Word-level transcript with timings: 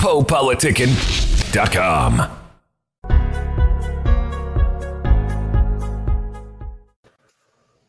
PoePoliticking.com. 0.00 2.38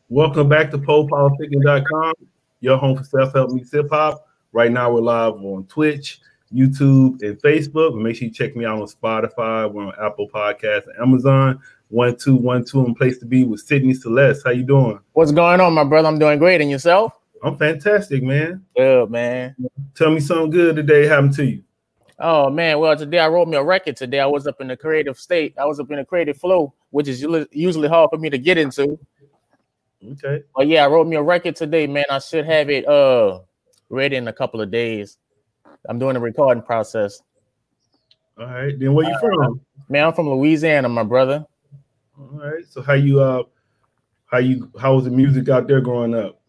Welcome 0.10 0.50
back 0.50 0.72
to 0.72 0.78
PoePoliticking.com, 0.78 2.14
your 2.60 2.78
home 2.78 2.98
for 2.98 3.06
self-help 3.06 3.52
meets 3.52 3.72
hip-hop. 3.72 4.28
Right 4.52 4.74
now 4.74 4.92
we're 4.92 5.00
live 5.00 5.36
on 5.36 5.66
Twitch, 5.68 6.20
YouTube, 6.54 7.24
and 7.24 7.42
Facebook. 7.42 7.98
Make 7.98 8.18
sure 8.18 8.28
you 8.28 8.34
check 8.34 8.58
me 8.58 8.66
out 8.66 8.82
on 8.82 8.88
Spotify. 8.90 9.72
We're 9.72 9.86
on 9.86 9.94
Apple 9.98 10.28
Podcasts 10.28 10.88
and 10.88 10.98
Amazon. 11.02 11.62
One 11.88 12.18
two 12.18 12.36
one 12.36 12.66
two 12.66 12.84
and 12.84 12.94
place 12.94 13.20
to 13.20 13.26
be 13.26 13.46
with 13.46 13.62
Sidney 13.62 13.94
Celeste. 13.94 14.42
How 14.44 14.52
you 14.52 14.64
doing? 14.64 15.00
What's 15.14 15.32
going 15.32 15.62
on, 15.62 15.74
my 15.74 15.86
brother? 15.86 16.10
I'm 16.10 16.20
doing 16.20 16.40
great. 16.40 16.60
And 16.60 16.70
yourself? 16.70 17.14
I'm 17.42 17.58
fantastic, 17.58 18.22
man. 18.22 18.66
Good, 18.76 19.10
man. 19.10 19.56
Tell 19.96 20.12
me 20.12 20.20
something 20.20 20.50
good 20.50 20.76
today 20.76 21.08
happened 21.08 21.36
to 21.36 21.46
you. 21.46 21.64
Oh 22.24 22.52
man, 22.52 22.78
well 22.78 22.96
today 22.96 23.18
I 23.18 23.28
wrote 23.28 23.48
me 23.48 23.58
a 23.58 23.64
record. 23.64 23.98
Today 23.98 24.20
I 24.20 24.28
was 24.28 24.46
up 24.46 24.62
in 24.62 24.68
the 24.68 24.78
creative 24.78 25.18
state. 25.18 25.56
I 25.58 25.66
was 25.66 25.80
up 25.80 25.90
in 25.90 25.98
the 25.98 26.06
creative 26.06 26.38
flow, 26.38 26.72
which 26.92 27.08
is 27.08 27.20
usually- 27.20 27.88
hard 27.88 28.12
for 28.12 28.18
me 28.20 28.30
to 28.30 28.38
get 28.38 28.60
into. 28.60 29.00
Okay. 30.12 30.44
But 30.56 30.68
yeah, 30.68 30.86
I 30.86 30.88
wrote 30.88 31.08
me 31.08 31.16
a 31.16 31.22
record 31.22 31.56
today, 31.56 31.88
man. 31.88 32.06
I 32.12 32.20
should 32.20 32.46
have 32.46 32.70
it 32.70 32.88
uh 32.88 33.40
ready 33.90 34.18
in 34.18 34.28
a 34.28 34.34
couple 34.34 34.62
of 34.62 34.70
days. 34.70 35.18
I'm 35.90 35.98
doing 35.98 36.14
the 36.14 36.20
recording 36.20 36.62
process. 36.62 37.22
All 38.40 38.46
right. 38.46 38.78
Then 38.78 38.94
where 38.94 39.08
you 39.10 39.18
from? 39.20 39.60
Man, 39.90 40.06
I'm 40.06 40.14
from 40.14 40.30
Louisiana, 40.30 40.90
my 40.90 41.04
brother. 41.04 41.44
All 42.20 42.30
right. 42.34 42.64
So 42.70 42.84
how 42.84 42.94
you 42.94 43.20
uh 43.20 43.44
how 44.28 44.38
you 44.38 44.72
how 44.80 44.94
was 44.96 45.06
the 45.06 45.12
music 45.12 45.50
out 45.50 45.68
there 45.68 45.82
growing 45.82 46.14
up? 46.14 46.40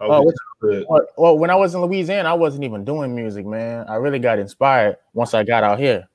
How 0.00 0.06
Oh, 0.10 0.32
childhood? 0.62 0.86
Well, 0.88 1.06
well, 1.16 1.38
when 1.38 1.50
I 1.50 1.54
was 1.54 1.74
in 1.74 1.80
Louisiana, 1.80 2.28
I 2.30 2.34
wasn't 2.34 2.64
even 2.64 2.84
doing 2.84 3.14
music, 3.14 3.46
man. 3.46 3.86
I 3.88 3.96
really 3.96 4.18
got 4.18 4.38
inspired 4.38 4.96
once 5.12 5.34
I 5.34 5.44
got 5.44 5.62
out 5.62 5.78
here. 5.78 6.08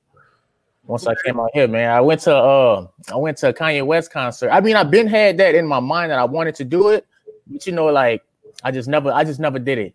Once 0.84 1.06
I 1.06 1.14
came 1.24 1.38
out 1.38 1.50
here, 1.52 1.68
man, 1.68 1.90
I 1.90 2.00
went 2.00 2.22
to 2.22 2.34
uh 2.34 2.86
I 3.12 3.16
went 3.16 3.36
to 3.38 3.50
a 3.50 3.52
Kanye 3.52 3.84
West 3.84 4.10
concert. 4.10 4.48
I 4.50 4.60
mean, 4.60 4.74
I've 4.74 4.90
been 4.90 5.06
had 5.06 5.36
that 5.36 5.54
in 5.54 5.66
my 5.66 5.80
mind 5.80 6.10
that 6.10 6.18
I 6.18 6.24
wanted 6.24 6.54
to 6.56 6.64
do 6.64 6.88
it, 6.88 7.06
but 7.46 7.66
you 7.66 7.72
know, 7.72 7.86
like 7.86 8.22
I 8.64 8.70
just 8.70 8.88
never 8.88 9.12
I 9.12 9.22
just 9.22 9.38
never 9.38 9.58
did 9.58 9.78
it. 9.78 9.94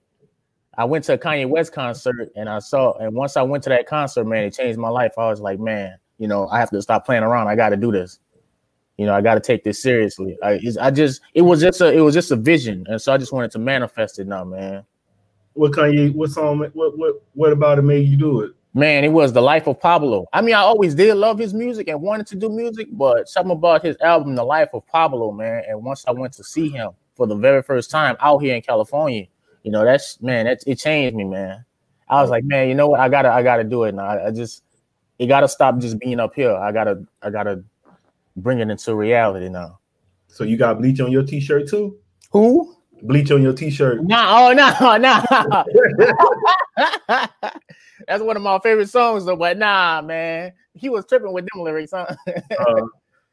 I 0.77 0.85
went 0.85 1.03
to 1.05 1.13
a 1.13 1.17
Kanye 1.17 1.49
West 1.49 1.73
concert 1.73 2.31
and 2.35 2.47
I 2.47 2.59
saw 2.59 2.93
and 2.99 3.15
once 3.15 3.37
I 3.37 3.41
went 3.41 3.63
to 3.63 3.69
that 3.69 3.87
concert, 3.87 4.25
man, 4.25 4.43
it 4.43 4.53
changed 4.53 4.77
my 4.77 4.89
life. 4.89 5.13
I 5.17 5.29
was 5.29 5.39
like, 5.39 5.59
man, 5.59 5.97
you 6.19 6.27
know, 6.27 6.47
I 6.49 6.59
have 6.59 6.69
to 6.69 6.81
stop 6.81 7.07
playing 7.07 7.23
around. 7.23 7.47
I 7.47 7.55
got 7.55 7.69
to 7.69 7.77
do 7.77 7.91
this. 7.91 8.19
You 8.97 9.05
know, 9.07 9.13
I 9.13 9.21
got 9.21 9.35
to 9.35 9.39
take 9.39 9.63
this 9.63 9.81
seriously. 9.81 10.37
I, 10.43 10.61
I 10.79 10.91
just 10.91 11.21
it 11.33 11.41
was 11.41 11.61
just 11.61 11.81
a 11.81 11.91
it 11.91 12.01
was 12.01 12.13
just 12.13 12.31
a 12.31 12.35
vision, 12.35 12.85
and 12.87 13.01
so 13.01 13.11
I 13.11 13.17
just 13.17 13.33
wanted 13.33 13.51
to 13.51 13.59
manifest 13.59 14.19
it 14.19 14.27
now, 14.27 14.43
man. 14.43 14.85
What 15.53 15.71
Kanye? 15.71 16.13
What 16.13 16.29
song? 16.29 16.59
What 16.73 16.97
what 16.97 17.21
what 17.33 17.51
about 17.51 17.79
it 17.79 17.83
made 17.83 18.07
you 18.07 18.17
do 18.17 18.41
it? 18.41 18.51
Man, 18.75 19.03
it 19.03 19.09
was 19.09 19.31
the 19.33 19.41
life 19.41 19.67
of 19.67 19.79
Pablo. 19.79 20.25
I 20.33 20.41
mean, 20.41 20.55
I 20.55 20.61
always 20.61 20.95
did 20.95 21.13
love 21.13 21.37
his 21.37 21.53
music 21.53 21.87
and 21.87 22.01
wanted 22.01 22.25
to 22.27 22.35
do 22.35 22.49
music, 22.49 22.87
but 22.91 23.29
something 23.29 23.51
about 23.51 23.85
his 23.85 23.95
album, 24.01 24.33
The 24.33 24.43
Life 24.43 24.69
of 24.73 24.85
Pablo, 24.87 25.31
man. 25.31 25.61
And 25.67 25.83
once 25.83 26.03
I 26.07 26.11
went 26.11 26.33
to 26.33 26.43
see 26.43 26.69
him 26.69 26.89
for 27.15 27.27
the 27.27 27.35
very 27.35 27.61
first 27.61 27.91
time 27.91 28.17
out 28.19 28.39
here 28.39 28.55
in 28.55 28.63
California, 28.63 29.27
you 29.61 29.71
know, 29.71 29.85
that's 29.85 30.19
man, 30.21 30.45
that's 30.45 30.63
it 30.65 30.79
changed 30.79 31.15
me, 31.15 31.23
man. 31.23 31.63
I 32.09 32.21
was 32.21 32.31
like, 32.31 32.43
man, 32.45 32.67
you 32.67 32.73
know 32.73 32.87
what? 32.87 32.99
I 32.99 33.09
gotta, 33.09 33.31
I 33.31 33.43
gotta 33.43 33.63
do 33.63 33.83
it 33.83 33.93
now. 33.93 34.05
I, 34.05 34.27
I 34.27 34.31
just, 34.31 34.63
it 35.19 35.27
gotta 35.27 35.47
stop 35.47 35.77
just 35.77 35.99
being 35.99 36.19
up 36.19 36.33
here. 36.33 36.53
I 36.53 36.71
gotta, 36.71 37.05
I 37.21 37.29
gotta 37.29 37.63
bring 38.35 38.59
it 38.59 38.69
into 38.69 38.95
reality 38.95 39.49
now. 39.49 39.79
So 40.27 40.43
you 40.43 40.57
got 40.57 40.79
bleach 40.79 40.99
on 40.99 41.11
your 41.11 41.23
t-shirt 41.23 41.69
too? 41.69 41.97
Who? 42.31 42.75
Bleach 43.03 43.31
on 43.31 43.41
your 43.41 43.53
t-shirt. 43.53 44.03
Nah, 44.03 44.47
oh 44.47 44.53
no, 44.53 44.97
nah. 44.97 45.63
That's 48.07 48.23
one 48.23 48.35
of 48.35 48.43
my 48.43 48.59
favorite 48.59 48.89
songs, 48.89 49.25
though. 49.25 49.35
But 49.35 49.57
nah, 49.57 50.01
man, 50.01 50.53
he 50.73 50.89
was 50.89 51.05
tripping 51.05 51.33
with 51.33 51.47
them 51.53 51.63
lyrics, 51.63 51.91
huh? 51.93 52.07
Uh, 52.59 52.81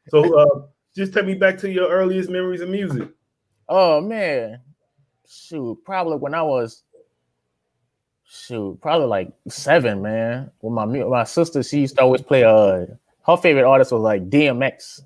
so 0.09 0.39
uh, 0.39 0.61
just 0.95 1.13
take 1.13 1.25
me 1.25 1.35
back 1.35 1.57
to 1.59 1.71
your 1.71 1.89
earliest 1.89 2.29
memories 2.29 2.61
of 2.61 2.69
music. 2.69 3.09
oh 3.69 4.01
man, 4.01 4.59
shoot, 5.27 5.77
probably 5.85 6.17
when 6.17 6.33
I 6.33 6.41
was 6.41 6.83
shoot, 8.27 8.79
probably 8.81 9.07
like 9.07 9.31
seven, 9.47 10.01
man. 10.01 10.51
With 10.61 10.73
my 10.73 10.85
my 10.85 11.23
sister, 11.23 11.63
she 11.63 11.81
used 11.81 11.97
to 11.97 12.03
always 12.03 12.21
play. 12.21 12.43
Uh, 12.43 12.85
her 13.25 13.37
favorite 13.37 13.65
artist 13.65 13.91
was 13.91 14.01
like 14.01 14.29
DMX. 14.29 15.01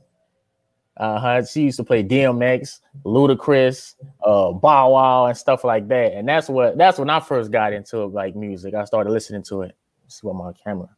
Uh, 0.97 1.19
her, 1.19 1.45
she 1.45 1.63
used 1.63 1.77
to 1.77 1.83
play 1.83 2.03
DMX, 2.03 2.79
Ludacris, 3.03 3.95
uh, 4.25 4.53
Bow 4.53 4.91
Wow, 4.91 5.25
and 5.25 5.37
stuff 5.37 5.63
like 5.63 5.87
that. 5.89 6.13
And 6.13 6.27
that's 6.27 6.47
what 6.47 6.77
that's 6.77 6.97
when 6.97 7.09
I 7.09 7.19
first 7.19 7.51
got 7.51 7.73
into 7.73 8.05
like 8.05 8.35
music. 8.35 8.73
I 8.73 8.85
started 8.85 9.09
listening 9.09 9.43
to 9.43 9.63
it. 9.63 9.75
See 10.07 10.25
what 10.25 10.35
my 10.35 10.53
camera. 10.53 10.89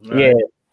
Yeah, 0.00 0.32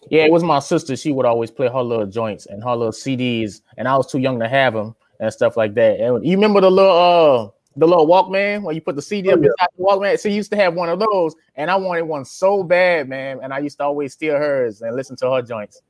yeah, 0.10 0.26
it 0.26 0.32
was 0.32 0.44
my 0.44 0.60
sister. 0.60 0.96
She 0.96 1.12
would 1.12 1.26
always 1.26 1.52
play 1.52 1.68
her 1.68 1.82
little 1.82 2.06
joints 2.06 2.46
and 2.46 2.64
her 2.64 2.76
little 2.76 2.94
CDs, 2.94 3.62
and 3.78 3.88
I 3.88 3.98
was 3.98 4.10
too 4.10 4.20
young 4.20 4.40
to 4.40 4.48
have 4.48 4.74
them 4.74 4.96
and 5.20 5.32
stuff 5.32 5.58
like 5.58 5.74
that. 5.76 6.00
And 6.00 6.26
you 6.26 6.36
remember 6.36 6.62
the 6.62 6.72
little 6.72 6.92
uh 6.92 7.50
the 7.76 7.88
little 7.88 8.08
Walkman 8.08 8.62
where 8.64 8.74
you 8.76 8.82
put 8.82 8.96
the 8.96 9.02
CD 9.02 9.30
Oh, 9.30 9.34
up 9.34 9.40
yeah. 9.42 9.48
inside 9.48 9.68
the 9.78 9.84
Walkman? 9.84 10.22
She 10.22 10.30
used 10.32 10.52
to 10.52 10.58
have 10.58 10.74
one 10.76 10.90
of 10.90 11.00
those, 11.00 11.36
and 11.56 11.72
I 11.72 11.76
wanted 11.76 12.04
one 12.04 12.26
so 12.26 12.64
bad, 12.64 13.10
man. 13.10 13.40
And 13.42 13.54
I 13.54 13.60
used 13.60 13.78
to 13.80 13.84
always 13.84 14.14
steal 14.14 14.36
hers 14.36 14.82
and 14.82 14.96
listen 14.96 15.16
to 15.18 15.32
her 15.32 15.42
joints. 15.42 15.82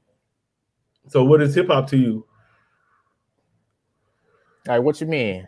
So 1.10 1.24
what 1.24 1.42
is 1.42 1.54
hip 1.56 1.68
hop 1.68 1.90
to 1.90 1.98
you? 1.98 2.26
All 4.68 4.76
right, 4.76 4.80
what 4.80 5.02
you 5.02 5.08
mean? 5.08 5.48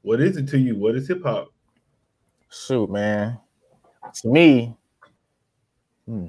What 0.00 0.20
is 0.20 0.36
it 0.36 0.48
to 0.48 0.58
you? 0.58 0.76
What 0.76 0.96
is 0.96 1.06
hip 1.06 1.22
hop? 1.22 1.52
Shoot, 2.50 2.90
man. 2.90 3.38
To 4.22 4.28
me, 4.28 4.76
hmm. 6.06 6.26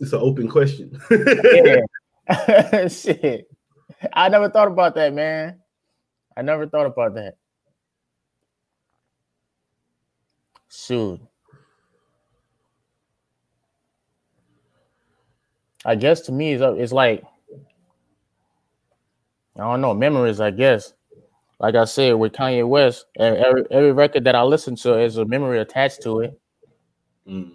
It's 0.00 0.12
an 0.12 0.20
open 0.20 0.48
question. 0.48 0.92
Shit. 2.88 3.48
I 4.12 4.28
never 4.28 4.48
thought 4.50 4.68
about 4.68 4.94
that, 4.94 5.12
man. 5.14 5.58
I 6.36 6.42
never 6.42 6.68
thought 6.68 6.86
about 6.86 7.14
that. 7.14 7.37
Shoot. 10.70 11.20
I 15.84 15.94
guess 15.94 16.20
to 16.22 16.32
me, 16.32 16.52
it's, 16.52 16.62
it's 16.62 16.92
like, 16.92 17.24
I 19.56 19.60
don't 19.60 19.80
know, 19.80 19.94
memories, 19.94 20.40
I 20.40 20.50
guess. 20.50 20.92
Like 21.60 21.74
I 21.74 21.84
said, 21.84 22.12
with 22.12 22.32
Kanye 22.32 22.66
West, 22.66 23.06
every, 23.18 23.64
every 23.70 23.92
record 23.92 24.24
that 24.24 24.36
I 24.36 24.42
listen 24.42 24.76
to 24.76 25.00
is 25.00 25.16
a 25.16 25.24
memory 25.24 25.58
attached 25.58 26.02
to 26.02 26.20
it. 26.20 26.40
Mm. 27.26 27.52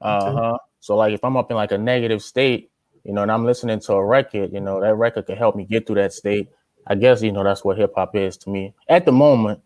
Uh 0.00 0.32
huh. 0.32 0.58
So 0.80 0.96
like 0.96 1.14
if 1.14 1.24
I'm 1.24 1.36
up 1.36 1.50
in 1.50 1.56
like 1.56 1.72
a 1.72 1.78
negative 1.78 2.22
state, 2.22 2.70
you 3.04 3.12
know, 3.12 3.22
and 3.22 3.32
I'm 3.32 3.46
listening 3.46 3.80
to 3.80 3.94
a 3.94 4.04
record, 4.04 4.52
you 4.52 4.60
know, 4.60 4.80
that 4.80 4.94
record 4.94 5.26
can 5.26 5.36
help 5.36 5.56
me 5.56 5.64
get 5.64 5.86
through 5.86 5.96
that 5.96 6.12
state. 6.12 6.48
I 6.86 6.94
guess 6.94 7.22
you 7.22 7.32
know 7.32 7.42
that's 7.42 7.64
what 7.64 7.78
hip 7.78 7.92
hop 7.96 8.14
is 8.14 8.36
to 8.38 8.50
me 8.50 8.74
at 8.88 9.06
the 9.06 9.12
moment. 9.12 9.60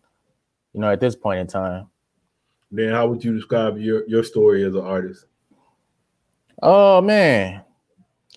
You 0.73 0.79
know, 0.79 0.89
at 0.89 1.01
this 1.01 1.15
point 1.15 1.41
in 1.41 1.47
time. 1.47 1.90
Then 2.71 2.91
how 2.91 3.07
would 3.07 3.23
you 3.23 3.33
describe 3.33 3.77
your 3.77 4.07
your 4.07 4.23
story 4.23 4.63
as 4.63 4.75
an 4.75 4.81
artist? 4.81 5.25
Oh 6.61 7.01
man, 7.01 7.63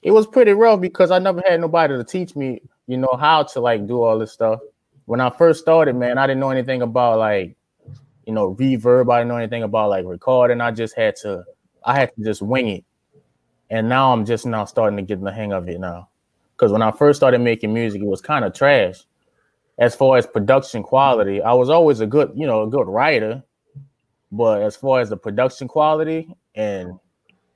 it 0.03 0.11
was 0.11 0.27
pretty 0.27 0.53
rough 0.53 0.81
because 0.81 1.11
I 1.11 1.19
never 1.19 1.43
had 1.47 1.61
nobody 1.61 1.97
to 1.97 2.05
teach 2.05 2.35
me, 2.37 2.61
you 2.87 2.99
know, 2.99 3.17
how 3.19 3.43
to 3.43 3.61
like 3.61 3.87
do 3.87 4.03
all 4.03 4.19
this 4.19 4.33
stuff. 4.33 4.61
When 5.07 5.21
I 5.21 5.31
first 5.31 5.61
started, 5.61 5.97
man, 5.97 6.19
I 6.19 6.27
didn't 6.27 6.41
know 6.41 6.51
anything 6.51 6.83
about 6.83 7.19
like, 7.19 7.57
you 8.27 8.33
know, 8.33 8.55
reverb. 8.55 9.13
I 9.13 9.19
didn't 9.19 9.29
know 9.29 9.37
anything 9.37 9.63
about 9.63 9.91
like 9.91 10.07
recording. 10.07 10.61
I 10.61 10.71
just 10.71 10.97
had 10.97 11.17
to, 11.17 11.45
I 11.85 11.95
had 11.95 12.15
to 12.17 12.25
just 12.25 12.43
wing 12.43 12.69
it. 12.69 12.85
And 13.71 13.89
now 13.89 14.13
I'm 14.13 14.25
just 14.25 14.47
now 14.47 14.65
starting 14.65 14.97
to 14.97 15.03
get 15.03 15.23
the 15.23 15.33
hang 15.33 15.53
of 15.53 15.69
it 15.69 15.81
now. 15.81 16.09
Because 16.53 16.73
when 16.73 16.83
I 16.83 16.91
first 16.91 17.19
started 17.19 17.41
making 17.41 17.75
music, 17.75 18.01
it 18.01 18.07
was 18.07 18.21
kind 18.21 18.45
of 18.45 18.55
trash. 18.55 19.01
As 19.79 19.95
far 19.95 20.17
as 20.17 20.27
production 20.27 20.83
quality, 20.83 21.43
I 21.43 21.53
was 21.53 21.69
always 21.69 22.01
a 22.01 22.07
good, 22.07 22.33
you 22.35 22.47
know, 22.47 22.63
a 22.63 22.69
good 22.69 22.87
writer. 22.87 23.43
But 24.35 24.63
as 24.63 24.75
far 24.75 25.01
as 25.01 25.11
the 25.11 25.17
production 25.17 25.69
quality 25.69 26.29
and 26.57 26.99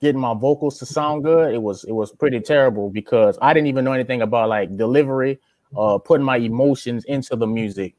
getting 0.00 0.20
my 0.20 0.32
vocals 0.32 0.78
to 0.78 0.86
sound 0.86 1.24
good, 1.24 1.52
it 1.52 1.60
was 1.60 1.82
it 1.84 1.92
was 1.92 2.12
pretty 2.12 2.40
terrible 2.40 2.88
because 2.88 3.36
I 3.42 3.52
didn't 3.52 3.66
even 3.66 3.84
know 3.84 3.92
anything 3.92 4.22
about 4.22 4.48
like 4.48 4.76
delivery, 4.76 5.40
uh, 5.76 5.98
putting 5.98 6.24
my 6.24 6.36
emotions 6.36 7.04
into 7.04 7.34
the 7.36 7.46
music. 7.46 7.94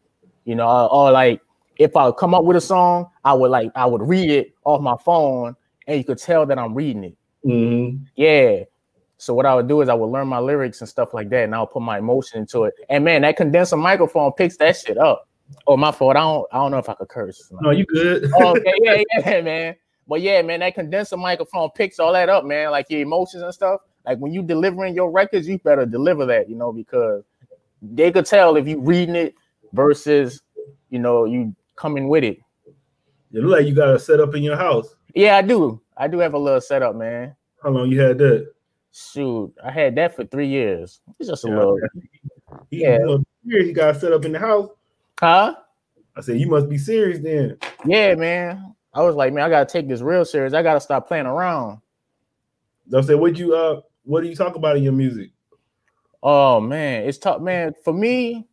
You 0.45 0.55
know, 0.55 0.67
or, 0.67 0.91
or 0.91 1.11
like 1.11 1.41
if 1.77 1.95
I 1.95 2.11
come 2.11 2.33
up 2.33 2.45
with 2.45 2.57
a 2.57 2.61
song, 2.61 3.07
I 3.25 3.33
would 3.33 3.51
like 3.51 3.71
I 3.75 3.85
would 3.85 4.01
read 4.01 4.29
it 4.31 4.53
off 4.63 4.81
my 4.81 4.95
phone, 5.03 5.55
and 5.87 5.97
you 5.97 6.03
could 6.03 6.17
tell 6.17 6.45
that 6.45 6.57
I'm 6.57 6.73
reading 6.73 7.03
it. 7.03 7.17
Mhm. 7.45 8.05
Yeah. 8.15 8.63
So 9.17 9.33
what 9.33 9.45
I 9.45 9.53
would 9.53 9.67
do 9.67 9.81
is 9.81 9.89
I 9.89 9.93
would 9.93 10.07
learn 10.09 10.29
my 10.29 10.39
lyrics 10.39 10.79
and 10.79 10.89
stuff 10.89 11.13
like 11.13 11.29
that, 11.31 11.43
and 11.43 11.53
I 11.53 11.59
would 11.59 11.71
put 11.71 11.81
my 11.81 11.97
emotion 11.97 12.39
into 12.39 12.63
it. 12.63 12.73
And 12.89 13.03
man, 13.03 13.23
that 13.23 13.35
condenser 13.35 13.75
microphone 13.75 14.31
picks 14.31 14.55
that 14.57 14.77
shit 14.77 14.97
up. 14.97 15.28
Oh, 15.67 15.77
my 15.77 15.91
fault. 15.91 16.15
I 16.15 16.21
don't. 16.21 16.47
I 16.51 16.57
don't 16.57 16.71
know 16.71 16.77
if 16.77 16.89
I 16.89 16.93
could 16.95 17.07
curse. 17.09 17.51
No, 17.61 17.71
you 17.71 17.85
good. 17.85 18.29
Oh, 18.39 18.55
okay, 18.57 18.73
yeah, 18.81 19.01
yeah, 19.25 19.41
man. 19.41 19.75
But 20.07 20.21
yeah, 20.21 20.41
man, 20.41 20.61
that 20.61 20.73
condenser 20.75 21.17
microphone 21.17 21.69
picks 21.75 21.99
all 21.99 22.13
that 22.13 22.29
up, 22.29 22.43
man. 22.43 22.71
Like 22.71 22.87
your 22.89 23.01
emotions 23.01 23.43
and 23.43 23.53
stuff. 23.53 23.81
Like 24.05 24.17
when 24.17 24.33
you 24.33 24.41
delivering 24.41 24.95
your 24.95 25.11
records, 25.11 25.47
you 25.47 25.59
better 25.59 25.85
deliver 25.85 26.25
that, 26.25 26.49
you 26.49 26.55
know, 26.55 26.71
because 26.71 27.23
they 27.81 28.11
could 28.11 28.25
tell 28.25 28.55
if 28.55 28.67
you 28.67 28.79
reading 28.79 29.15
it 29.15 29.35
versus, 29.73 30.41
you 30.89 30.97
know, 30.99 31.25
you 31.25 31.55
coming 31.75 32.07
with 32.07 32.23
it. 32.23 32.39
You 33.31 33.41
look 33.41 33.59
like 33.59 33.67
you 33.67 33.75
got 33.75 33.93
a 33.93 33.99
set 33.99 34.19
up 34.19 34.33
in 34.33 34.41
your 34.41 34.57
house. 34.57 34.95
Yeah, 35.13 35.37
I 35.37 35.43
do. 35.43 35.79
I 35.95 36.07
do 36.07 36.17
have 36.19 36.33
a 36.33 36.39
little 36.39 36.61
setup, 36.61 36.95
man. 36.95 37.35
How 37.61 37.69
long 37.69 37.91
you 37.91 37.99
had 37.99 38.17
that? 38.17 38.51
Shoot, 38.91 39.53
I 39.63 39.69
had 39.69 39.95
that 39.95 40.15
for 40.15 40.25
three 40.25 40.47
years. 40.47 41.01
It's 41.19 41.29
just 41.29 41.45
a 41.45 41.49
Yeah, 41.49 41.55
little, 41.55 41.79
He, 42.71 42.81
Yeah. 42.81 42.97
you 42.99 43.25
here 43.45 43.63
he 43.63 43.73
got 43.73 43.97
set 43.97 44.11
up 44.11 44.25
in 44.25 44.31
the 44.31 44.39
house. 44.39 44.69
Huh? 45.19 45.55
I 46.15 46.21
said, 46.21 46.39
you 46.39 46.47
must 46.47 46.69
be 46.69 46.77
serious 46.77 47.19
then. 47.19 47.57
Yeah, 47.85 48.15
man. 48.15 48.75
I 48.93 49.03
was 49.03 49.15
like, 49.15 49.33
man, 49.33 49.43
I 49.43 49.49
gotta 49.49 49.71
take 49.71 49.87
this 49.87 50.01
real 50.01 50.25
serious. 50.25 50.53
I 50.53 50.63
gotta 50.63 50.81
stop 50.81 51.07
playing 51.07 51.25
around. 51.25 51.79
I 52.95 53.01
said, 53.01 53.15
what 53.15 53.37
you 53.37 53.55
uh, 53.55 53.81
what 54.03 54.21
do 54.21 54.27
you 54.27 54.35
talk 54.35 54.55
about 54.55 54.77
in 54.77 54.83
your 54.83 54.93
music? 54.93 55.29
Oh 56.21 56.59
man, 56.59 57.07
it's 57.07 57.17
tough, 57.17 57.41
man. 57.41 57.73
For 57.83 57.93
me, 57.93 58.47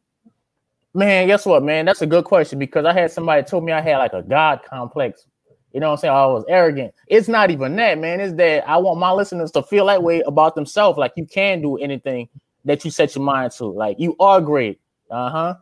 man, 0.95 1.27
guess 1.27 1.47
what, 1.47 1.63
man? 1.63 1.87
That's 1.87 2.03
a 2.03 2.07
good 2.07 2.25
question 2.25 2.59
because 2.59 2.85
I 2.85 2.93
had 2.93 3.11
somebody 3.11 3.43
told 3.43 3.65
me 3.65 3.73
I 3.73 3.81
had 3.81 3.97
like 3.97 4.13
a 4.13 4.23
God 4.23 4.61
complex. 4.69 5.27
You 5.73 5.81
know 5.81 5.89
what 5.89 5.95
I'm 5.95 5.99
saying? 5.99 6.15
I 6.15 6.27
was 6.27 6.45
arrogant. 6.49 6.95
It's 7.09 7.29
not 7.29 7.51
even 7.51 7.77
that, 7.77 7.99
man. 7.99 8.21
It's 8.21 8.35
that 8.35 8.69
I 8.69 8.77
want 8.79 8.99
my 9.01 9.11
listeners 9.11 9.51
to 9.53 9.63
feel 9.63 9.87
that 9.87 10.03
way 10.03 10.21
about 10.21 10.55
themselves. 10.55 10.99
Like 10.99 11.13
you 11.17 11.27
can 11.27 11.61
do 11.61 11.77
anything 11.77 12.29
that 12.65 12.85
you 12.85 12.91
set 12.91 13.15
your 13.15 13.25
mind 13.25 13.53
to. 13.53 13.67
Like 13.67 13.99
you 13.99 14.17
are 14.21 14.41
great. 14.41 14.81
Uh-huh. 15.11 15.57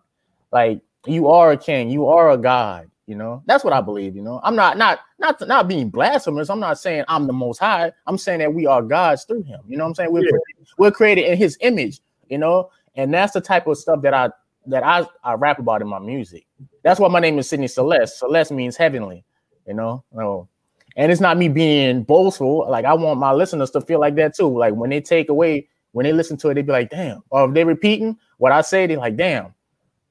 Like 0.53 0.81
you 1.06 1.29
are 1.29 1.53
a 1.53 1.56
king, 1.56 1.91
you 1.91 2.06
are 2.06 2.31
a 2.31 2.37
god, 2.37 2.91
you 3.06 3.15
know. 3.15 3.43
That's 3.47 3.65
what 3.65 3.73
I 3.73 3.81
believe, 3.81 4.17
you 4.17 4.23
know. 4.23 4.41
I'm 4.43 4.56
not 4.56 4.77
not 4.79 5.01
not 5.19 5.41
not 5.47 5.69
being 5.69 5.91
blasphemous. 5.91 6.49
I'm 6.51 6.61
not 6.61 6.79
saying 6.79 7.05
I'm 7.09 7.27
the 7.27 7.33
most 7.33 7.59
high. 7.59 7.93
I'm 8.06 8.19
saying 8.19 8.41
that 8.41 8.53
we 8.55 8.67
are 8.67 8.83
gods 8.83 9.25
through 9.25 9.43
him. 9.43 9.61
You 9.69 9.77
know 9.77 9.85
what 9.85 9.89
I'm 9.91 9.95
saying? 9.95 10.12
We're 10.12 10.25
Yeah. 10.25 10.31
created, 10.31 10.69
we're 10.79 10.91
created 10.91 11.25
in 11.27 11.37
his 11.39 11.59
image, 11.61 12.01
you 12.29 12.39
know, 12.39 12.71
and 12.97 13.12
that's 13.12 13.33
the 13.33 13.41
type 13.41 13.67
of 13.67 13.77
stuff 13.79 14.03
that 14.03 14.15
I 14.15 14.31
that 14.67 14.83
I, 14.83 15.06
I 15.23 15.35
rap 15.35 15.59
about 15.59 15.83
in 15.83 15.89
my 15.89 15.99
music. 15.99 16.47
That's 16.83 16.99
why 16.99 17.09
my 17.09 17.21
name 17.21 17.39
is 17.39 17.49
Sidney 17.49 17.69
Celeste. 17.69 18.19
Celeste 18.19 18.53
means 18.53 18.77
heavenly, 18.77 19.25
you 19.67 19.75
know. 19.75 20.05
No. 20.12 20.49
And 20.97 21.11
it's 21.11 21.21
not 21.21 21.37
me 21.37 21.49
being 21.49 22.03
boastful. 22.05 22.67
Like 22.71 22.85
I 22.85 22.95
want 22.95 23.19
my 23.21 23.33
listeners 23.33 23.71
to 23.73 23.81
feel 23.81 24.01
like 24.01 24.15
that 24.15 24.35
too. 24.35 24.49
Like 24.56 24.75
when 24.75 24.91
they 24.91 25.01
take 25.01 25.29
away, 25.29 25.69
when 25.93 26.05
they 26.05 26.12
listen 26.12 26.37
to 26.39 26.49
it, 26.49 26.55
they 26.55 26.62
be 26.62 26.73
like, 26.73 26.89
damn. 26.91 27.23
Or 27.31 27.47
if 27.47 27.53
they're 27.55 27.67
repeating 27.67 28.17
what 28.39 28.53
I 28.53 28.61
say, 28.62 28.87
they're 28.87 28.97
like, 28.97 29.17
damn, 29.17 29.53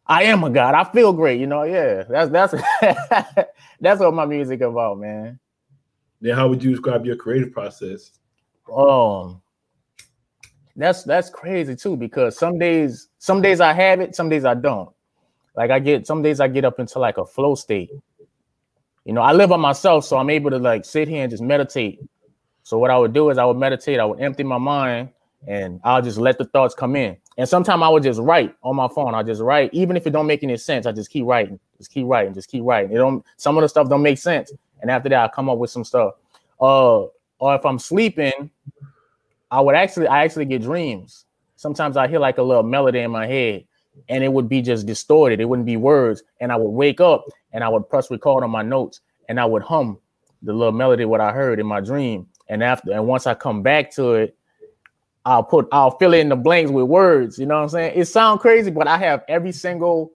I 0.05 0.23
am 0.23 0.43
a 0.43 0.49
god. 0.49 0.75
I 0.75 0.83
feel 0.91 1.13
great, 1.13 1.39
you 1.39 1.47
know. 1.47 1.63
Yeah, 1.63 2.03
that's 2.03 2.29
that's 2.29 2.53
that's 3.79 3.99
what 4.01 4.13
my 4.13 4.25
music 4.25 4.61
about, 4.61 4.99
man. 4.99 5.39
Then 6.19 6.35
how 6.35 6.47
would 6.47 6.63
you 6.63 6.71
describe 6.71 7.05
your 7.05 7.15
creative 7.15 7.51
process? 7.51 8.11
Um, 8.73 9.41
that's 10.75 11.03
that's 11.03 11.29
crazy 11.29 11.75
too 11.75 11.95
because 11.95 12.37
some 12.37 12.57
days, 12.57 13.09
some 13.19 13.41
days 13.41 13.61
I 13.61 13.73
have 13.73 14.01
it, 14.01 14.15
some 14.15 14.29
days 14.29 14.45
I 14.45 14.55
don't. 14.55 14.89
Like 15.55 15.71
I 15.71 15.79
get 15.79 16.07
some 16.07 16.21
days 16.21 16.39
I 16.39 16.47
get 16.47 16.65
up 16.65 16.79
into 16.79 16.99
like 16.99 17.17
a 17.17 17.25
flow 17.25 17.55
state. 17.55 17.91
You 19.05 19.13
know, 19.13 19.21
I 19.21 19.33
live 19.33 19.49
by 19.49 19.57
myself, 19.57 20.05
so 20.05 20.17
I'm 20.17 20.29
able 20.29 20.49
to 20.49 20.59
like 20.59 20.85
sit 20.85 21.07
here 21.07 21.23
and 21.23 21.29
just 21.29 21.43
meditate. 21.43 21.99
So 22.63 22.77
what 22.77 22.89
I 22.89 22.97
would 22.97 23.13
do 23.13 23.29
is 23.29 23.37
I 23.37 23.45
would 23.45 23.57
meditate, 23.57 23.99
I 23.99 24.05
would 24.05 24.21
empty 24.21 24.43
my 24.43 24.57
mind, 24.57 25.09
and 25.47 25.79
I'll 25.83 26.01
just 26.01 26.17
let 26.17 26.37
the 26.37 26.45
thoughts 26.45 26.73
come 26.75 26.95
in. 26.95 27.17
And 27.37 27.47
sometimes 27.49 27.81
I 27.81 27.89
would 27.89 28.03
just 28.03 28.19
write 28.19 28.55
on 28.63 28.75
my 28.75 28.87
phone. 28.87 29.15
I 29.15 29.23
just 29.23 29.41
write, 29.41 29.73
even 29.73 29.97
if 29.97 30.05
it 30.05 30.11
don't 30.11 30.27
make 30.27 30.43
any 30.43 30.57
sense. 30.57 30.85
I 30.85 30.91
just 30.91 31.09
keep 31.09 31.25
writing, 31.25 31.59
just 31.77 31.91
keep 31.91 32.05
writing, 32.05 32.33
just 32.33 32.49
keep 32.49 32.63
writing. 32.63 32.91
It 32.91 32.97
don't. 32.97 33.25
Some 33.37 33.57
of 33.57 33.61
the 33.61 33.69
stuff 33.69 33.89
don't 33.89 34.03
make 34.03 34.17
sense, 34.17 34.51
and 34.81 34.91
after 34.91 35.09
that, 35.09 35.23
I 35.23 35.27
come 35.33 35.49
up 35.49 35.57
with 35.57 35.69
some 35.69 35.83
stuff. 35.83 36.13
Uh, 36.61 37.05
or 37.39 37.55
if 37.55 37.65
I'm 37.65 37.79
sleeping, 37.79 38.49
I 39.51 39.59
would 39.59 39.75
actually, 39.75 40.07
I 40.07 40.23
actually 40.23 40.45
get 40.45 40.61
dreams. 40.61 41.25
Sometimes 41.55 41.97
I 41.97 42.07
hear 42.07 42.19
like 42.19 42.37
a 42.37 42.43
little 42.43 42.63
melody 42.63 42.99
in 42.99 43.11
my 43.11 43.27
head, 43.27 43.65
and 44.09 44.23
it 44.23 44.31
would 44.31 44.47
be 44.47 44.61
just 44.61 44.85
distorted. 44.85 45.39
It 45.39 45.45
wouldn't 45.45 45.65
be 45.65 45.77
words, 45.77 46.23
and 46.39 46.51
I 46.51 46.55
would 46.55 46.69
wake 46.69 47.01
up 47.01 47.25
and 47.51 47.63
I 47.63 47.69
would 47.69 47.87
press 47.89 48.09
record 48.09 48.43
on 48.43 48.49
my 48.49 48.63
notes, 48.63 49.01
and 49.29 49.39
I 49.39 49.45
would 49.45 49.61
hum 49.61 49.99
the 50.41 50.53
little 50.53 50.73
melody 50.73 51.05
what 51.05 51.21
I 51.21 51.31
heard 51.31 51.59
in 51.59 51.65
my 51.65 51.79
dream. 51.79 52.27
And 52.49 52.63
after, 52.63 52.91
and 52.91 53.07
once 53.07 53.27
I 53.27 53.33
come 53.33 53.61
back 53.61 53.91
to 53.91 54.13
it, 54.15 54.37
I'll 55.25 55.43
put, 55.43 55.67
I'll 55.71 55.97
fill 55.97 56.13
in 56.13 56.29
the 56.29 56.35
blanks 56.35 56.71
with 56.71 56.85
words. 56.85 57.39
You 57.39 57.45
know 57.45 57.55
what 57.55 57.63
I'm 57.63 57.69
saying? 57.69 57.99
It 57.99 58.05
sounds 58.05 58.41
crazy, 58.41 58.71
but 58.71 58.87
I 58.87 58.97
have 58.97 59.23
every 59.27 59.51
single 59.51 60.11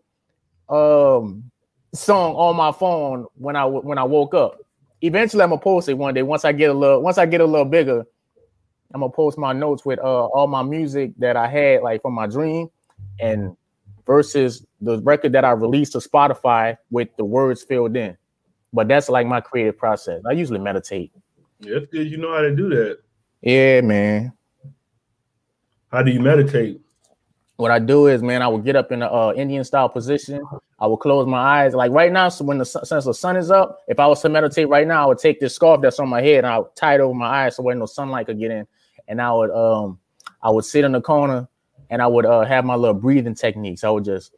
um 0.69 1.51
song 1.95 2.35
on 2.35 2.57
my 2.57 2.73
phone 2.73 3.27
when 3.37 3.57
I 3.57 3.65
when 3.65 3.99
I 3.99 4.05
woke 4.05 4.35
up. 4.35 4.59
Eventually, 5.01 5.43
I'm 5.43 5.51
gonna 5.51 5.61
post 5.61 5.89
it 5.89 5.95
one 5.95 6.15
day. 6.15 6.23
Once 6.23 6.45
I 6.45 6.53
get 6.53 6.71
a 6.71 6.75
little, 6.75 7.01
once 7.03 7.19
I 7.19 7.27
get 7.27 7.41
a 7.41 7.47
little 7.47 7.65
bigger, 7.65 8.05
I'm 8.93 9.01
gonna 9.01 9.13
post 9.13 9.39
my 9.39 9.53
notes 9.53 9.85
with 9.85 9.99
uh 10.01 10.27
all 10.27 10.47
my 10.47 10.63
music 10.63 11.13
that 11.19 11.37
I 11.37 11.49
had 11.49 11.83
like 11.83 12.03
from 12.03 12.15
my 12.15 12.27
dream, 12.27 12.69
and 13.21 13.57
versus 14.07 14.67
the 14.81 15.01
record 15.03 15.33
that 15.33 15.45
I 15.45 15.53
released 15.53 15.93
to 15.93 15.99
Spotify 15.99 16.77
with 16.91 17.09
the 17.17 17.25
words 17.25 17.63
filled 17.63 17.97
in. 17.97 18.17
But 18.73 18.89
that's 18.89 19.09
like 19.09 19.27
my 19.27 19.41
creative 19.41 19.79
process. 19.79 20.23
I 20.29 20.33
usually 20.33 20.59
meditate. 20.59 21.13
Yeah, 21.61 21.75
that's 21.75 21.87
good. 21.87 22.11
You 22.11 22.19
know 22.19 22.33
how 22.33 22.41
to 22.41 22.55
do 22.55 22.69
that. 22.71 22.99
Yeah, 23.41 23.81
man. 23.81 24.33
How 25.91 26.03
do 26.03 26.11
you 26.11 26.21
meditate? 26.21 26.81
What 27.57 27.71
I 27.73 27.79
do 27.81 28.07
is, 28.07 28.23
man, 28.23 28.41
I 28.41 28.47
will 28.47 28.59
get 28.59 28.77
up 28.77 28.93
in 28.93 29.01
the 29.01 29.11
uh, 29.13 29.33
Indian 29.37 29.65
style 29.65 29.89
position. 29.89 30.41
I 30.79 30.87
will 30.87 30.97
close 30.97 31.27
my 31.27 31.39
eyes. 31.39 31.75
Like 31.75 31.91
right 31.91 32.13
now, 32.13 32.29
so 32.29 32.45
when 32.45 32.59
the 32.59 32.65
sun, 32.65 32.85
since 32.85 33.05
the 33.05 33.15
sun 33.15 33.37
is 33.37 33.51
up, 33.51 33.81
if 33.89 33.99
I 33.99 34.07
was 34.07 34.23
to 34.23 34.29
meditate 34.29 34.69
right 34.69 34.87
now, 34.87 35.03
I 35.03 35.07
would 35.07 35.19
take 35.19 35.41
this 35.41 35.57
scarf 35.57 35.81
that's 35.81 35.99
on 35.99 36.09
my 36.09 36.23
head 36.23 36.45
and 36.45 36.47
I 36.47 36.59
would 36.59 36.77
tie 36.77 36.95
it 36.95 37.01
over 37.01 37.15
my 37.15 37.27
eyes 37.27 37.57
so 37.57 37.65
where 37.65 37.75
no 37.75 37.87
sunlight 37.87 38.27
could 38.27 38.39
get 38.39 38.53
in. 38.53 38.67
And 39.09 39.21
I 39.21 39.33
would 39.33 39.51
um 39.51 39.99
I 40.41 40.51
would 40.51 40.65
sit 40.65 40.85
in 40.85 40.93
the 40.93 41.01
corner 41.01 41.49
and 41.91 42.01
I 42.01 42.07
would 42.07 42.27
uh, 42.27 42.45
have 42.45 42.65
my 42.65 42.77
little 42.77 42.95
breathing 42.95 43.35
techniques. 43.35 43.83
I 43.83 43.91
would 43.91 44.05
just 44.05 44.33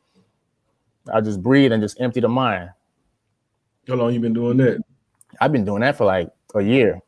I 1.13 1.21
just 1.21 1.43
breathe 1.43 1.73
and 1.73 1.83
just 1.83 2.01
empty 2.01 2.21
the 2.21 2.29
mind. 2.29 2.71
How 3.87 3.97
long 3.97 4.15
you 4.15 4.21
been 4.21 4.33
doing 4.33 4.57
that? 4.59 4.83
I've 5.43 5.53
been 5.53 5.65
doing 5.67 5.81
that 5.83 5.97
for 5.97 6.07
like 6.07 6.31
a 6.55 6.63
year, 6.63 7.01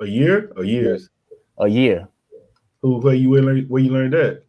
A 0.00 0.06
year 0.06 0.50
or 0.56 0.64
years? 0.64 1.08
a 1.58 1.68
year. 1.68 2.08
Who 2.82 2.98
where 2.98 3.14
you 3.14 3.30
where, 3.30 3.42
learn- 3.42 3.66
where 3.68 3.82
you 3.82 3.90
learned 3.90 4.14
that? 4.14 4.42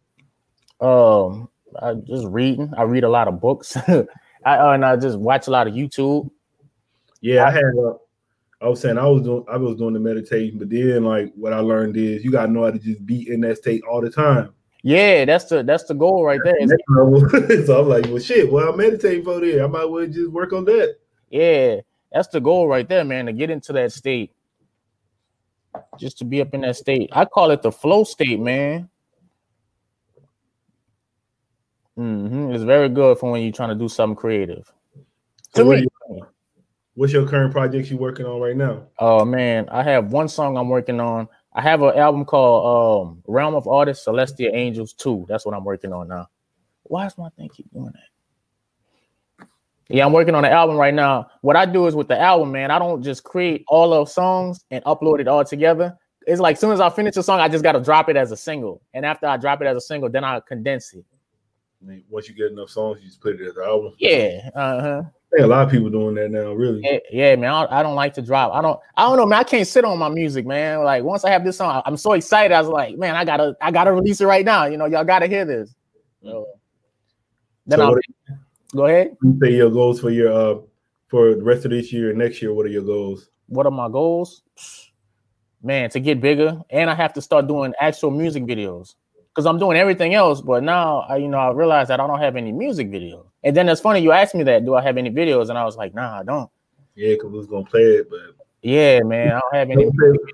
Um, 0.84 1.48
I 1.80 1.94
just 1.94 2.26
reading. 2.26 2.72
I 2.76 2.82
read 2.82 3.04
a 3.04 3.08
lot 3.08 3.28
of 3.28 3.40
books. 3.40 3.76
I 3.88 4.04
uh, 4.44 4.72
and 4.72 4.84
I 4.84 4.96
just 4.96 5.18
watch 5.18 5.46
a 5.46 5.50
lot 5.50 5.68
of 5.68 5.74
YouTube. 5.74 6.30
Yeah, 7.20 7.46
I 7.46 7.50
had. 7.50 7.62
Uh, 7.78 7.94
I 8.60 8.68
was 8.68 8.80
saying 8.80 8.98
I 8.98 9.06
was 9.06 9.22
doing 9.22 9.44
I 9.50 9.56
was 9.56 9.76
doing 9.76 9.94
the 9.94 10.00
meditation, 10.00 10.58
but 10.58 10.70
then 10.70 11.04
like 11.04 11.32
what 11.34 11.52
I 11.52 11.58
learned 11.58 11.96
is 11.96 12.24
you 12.24 12.30
gotta 12.30 12.50
know 12.50 12.64
how 12.64 12.70
to 12.70 12.78
just 12.78 13.04
be 13.04 13.28
in 13.30 13.40
that 13.42 13.58
state 13.58 13.82
all 13.90 14.00
the 14.00 14.10
time. 14.10 14.52
Yeah, 14.82 15.24
that's 15.24 15.44
the 15.46 15.62
that's 15.62 15.84
the 15.84 15.94
goal 15.94 16.24
right 16.24 16.40
there. 16.44 16.56
So 17.66 17.80
I'm 17.80 17.88
like, 17.88 18.06
well, 18.06 18.18
shit. 18.18 18.50
Well, 18.50 18.68
I'm 18.70 18.76
meditating 18.76 19.24
for 19.24 19.40
there. 19.40 19.64
I 19.64 19.66
might 19.68 19.84
well 19.84 20.06
just 20.06 20.30
work 20.30 20.52
on 20.52 20.64
that. 20.66 20.96
Yeah, 21.30 21.80
that's 22.12 22.28
the 22.28 22.40
goal 22.40 22.68
right 22.68 22.88
there, 22.88 23.04
man. 23.04 23.26
To 23.26 23.32
get 23.32 23.50
into 23.50 23.72
that 23.74 23.92
state, 23.92 24.32
just 25.98 26.18
to 26.18 26.24
be 26.24 26.40
up 26.40 26.54
in 26.54 26.62
that 26.62 26.76
state. 26.76 27.10
I 27.12 27.24
call 27.24 27.50
it 27.50 27.62
the 27.62 27.72
flow 27.72 28.04
state, 28.04 28.40
man. 28.40 28.88
hmm 31.96 32.50
It's 32.52 32.64
very 32.64 32.88
good 32.88 33.18
for 33.18 33.30
when 33.30 33.42
you're 33.42 33.52
trying 33.52 33.68
to 33.70 33.74
do 33.74 33.88
something 33.88 34.16
creative. 34.16 34.70
So 35.54 35.64
what 35.64 35.80
you- 35.80 35.88
What's 36.94 37.12
your 37.14 37.26
current 37.26 37.52
projects 37.52 37.90
you're 37.90 37.98
working 37.98 38.26
on 38.26 38.38
right 38.40 38.56
now? 38.56 38.86
oh 38.98 39.24
man, 39.24 39.66
I 39.70 39.82
have 39.82 40.12
one 40.12 40.28
song 40.28 40.58
I'm 40.58 40.68
working 40.68 41.00
on. 41.00 41.26
I 41.54 41.62
have 41.62 41.82
an 41.82 41.96
album 41.96 42.24
called 42.26 43.08
um, 43.08 43.22
Realm 43.26 43.54
of 43.54 43.66
Artists, 43.66 44.04
Celestial 44.04 44.54
Angels 44.54 44.92
2. 44.94 45.24
That's 45.28 45.46
what 45.46 45.54
I'm 45.54 45.64
working 45.64 45.92
on 45.92 46.08
now. 46.08 46.28
Why 46.84 47.04
does 47.04 47.16
my 47.16 47.28
thing 47.30 47.48
keep 47.48 47.70
doing 47.72 47.92
that? 47.92 48.11
Yeah, 49.92 50.06
I'm 50.06 50.12
working 50.12 50.34
on 50.34 50.44
an 50.44 50.52
album 50.52 50.76
right 50.76 50.94
now. 50.94 51.28
What 51.42 51.54
I 51.54 51.66
do 51.66 51.86
is 51.86 51.94
with 51.94 52.08
the 52.08 52.18
album, 52.18 52.50
man, 52.50 52.70
I 52.70 52.78
don't 52.78 53.02
just 53.02 53.24
create 53.24 53.64
all 53.68 53.92
of 53.92 54.08
songs 54.08 54.64
and 54.70 54.82
upload 54.84 55.20
it 55.20 55.28
all 55.28 55.44
together. 55.44 55.96
It's 56.26 56.40
like 56.40 56.56
soon 56.56 56.72
as 56.72 56.80
I 56.80 56.88
finish 56.88 57.16
a 57.16 57.22
song, 57.22 57.40
I 57.40 57.48
just 57.48 57.62
got 57.62 57.72
to 57.72 57.80
drop 57.80 58.08
it 58.08 58.16
as 58.16 58.32
a 58.32 58.36
single. 58.36 58.80
And 58.94 59.04
after 59.04 59.26
I 59.26 59.36
drop 59.36 59.60
it 59.60 59.66
as 59.66 59.76
a 59.76 59.80
single, 59.80 60.08
then 60.08 60.24
I 60.24 60.40
condense 60.40 60.94
it. 60.94 61.04
I 61.82 61.88
mean, 61.88 62.04
once 62.08 62.28
you 62.28 62.34
get 62.34 62.52
enough 62.52 62.70
songs, 62.70 63.00
you 63.02 63.08
just 63.08 63.20
put 63.20 63.40
it 63.40 63.46
as 63.46 63.56
an 63.56 63.64
album. 63.64 63.92
Yeah, 63.98 64.48
uh-huh. 64.54 65.02
I 65.04 65.36
think 65.36 65.44
a 65.44 65.46
lot 65.46 65.66
of 65.66 65.70
people 65.70 65.90
doing 65.90 66.14
that 66.14 66.30
now, 66.30 66.52
really. 66.52 66.80
Yeah, 66.84 66.98
yeah, 67.10 67.36
man. 67.36 67.50
I, 67.50 67.80
I 67.80 67.82
don't 67.82 67.96
like 67.96 68.14
to 68.14 68.22
drop. 68.22 68.52
I 68.54 68.62
don't. 68.62 68.78
I 68.96 69.02
don't 69.02 69.16
know, 69.16 69.26
man. 69.26 69.40
I 69.40 69.44
can't 69.44 69.66
sit 69.66 69.84
on 69.84 69.98
my 69.98 70.08
music, 70.08 70.46
man. 70.46 70.84
Like 70.84 71.02
once 71.02 71.24
I 71.24 71.30
have 71.30 71.44
this 71.44 71.56
song, 71.56 71.82
I'm 71.84 71.96
so 71.96 72.12
excited. 72.12 72.54
I 72.54 72.60
was 72.60 72.68
like, 72.68 72.96
man, 72.96 73.16
I 73.16 73.24
gotta, 73.24 73.56
I 73.60 73.70
gotta 73.70 73.92
release 73.92 74.20
it 74.20 74.26
right 74.26 74.44
now. 74.44 74.66
You 74.66 74.76
know, 74.76 74.86
y'all 74.86 75.04
gotta 75.04 75.26
hear 75.26 75.44
this. 75.44 75.74
So, 76.22 76.46
then 77.66 77.78
So 77.78 77.86
I'll 77.86 77.98
go 78.74 78.86
ahead. 78.86 79.16
You 79.22 79.38
say 79.42 79.52
your 79.52 79.70
goals 79.70 80.00
for 80.00 80.10
your 80.10 80.32
uh 80.32 80.60
for 81.08 81.34
the 81.34 81.42
rest 81.42 81.64
of 81.64 81.70
this 81.70 81.92
year 81.92 82.10
and 82.10 82.18
next 82.18 82.40
year. 82.42 82.52
What 82.52 82.66
are 82.66 82.70
your 82.70 82.82
goals? 82.82 83.28
What 83.48 83.66
are 83.66 83.70
my 83.72 83.88
goals? 83.88 84.42
Man, 85.62 85.90
to 85.90 86.00
get 86.00 86.20
bigger, 86.20 86.60
and 86.70 86.90
I 86.90 86.94
have 86.94 87.12
to 87.14 87.22
start 87.22 87.46
doing 87.46 87.72
actual 87.78 88.10
music 88.10 88.44
videos 88.44 88.94
because 89.28 89.46
I'm 89.46 89.58
doing 89.58 89.76
everything 89.76 90.14
else. 90.14 90.40
But 90.40 90.64
now, 90.64 91.00
I, 91.00 91.18
you 91.18 91.28
know, 91.28 91.38
I 91.38 91.52
realize 91.52 91.88
that 91.88 92.00
I 92.00 92.06
don't 92.06 92.18
have 92.18 92.34
any 92.34 92.50
music 92.50 92.90
videos. 92.90 93.26
And 93.44 93.56
then 93.56 93.68
it's 93.68 93.80
funny 93.80 94.00
you 94.00 94.10
asked 94.10 94.34
me 94.34 94.42
that, 94.44 94.64
do 94.64 94.74
I 94.74 94.82
have 94.82 94.96
any 94.96 95.10
videos? 95.10 95.50
And 95.50 95.58
I 95.58 95.64
was 95.64 95.76
like, 95.76 95.94
nah, 95.94 96.18
I 96.20 96.22
don't. 96.24 96.50
Yeah, 96.96 97.14
because 97.14 97.30
we 97.30 97.38
was 97.38 97.46
gonna 97.46 97.64
play 97.64 97.82
it, 97.82 98.10
but 98.10 98.20
Yeah, 98.62 99.00
man, 99.04 99.34
I 99.34 99.40
don't 99.40 99.54
have 99.54 99.70
any. 99.70 99.84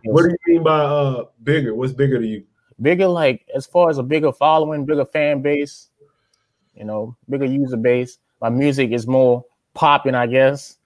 what 0.04 0.22
do 0.22 0.28
you 0.30 0.54
mean 0.54 0.62
by 0.62 0.80
uh 0.80 1.24
bigger? 1.42 1.74
What's 1.74 1.92
bigger 1.92 2.18
to 2.18 2.26
you? 2.26 2.44
bigger 2.80 3.08
like 3.08 3.46
as 3.54 3.66
far 3.66 3.90
as 3.90 3.98
a 3.98 4.02
bigger 4.02 4.32
following 4.32 4.84
bigger 4.84 5.04
fan 5.04 5.42
base 5.42 5.90
you 6.74 6.84
know 6.84 7.16
bigger 7.28 7.44
user 7.44 7.76
base 7.76 8.18
my 8.40 8.48
music 8.48 8.90
is 8.92 9.06
more 9.06 9.44
popping 9.74 10.14
i 10.14 10.26
guess 10.26 10.76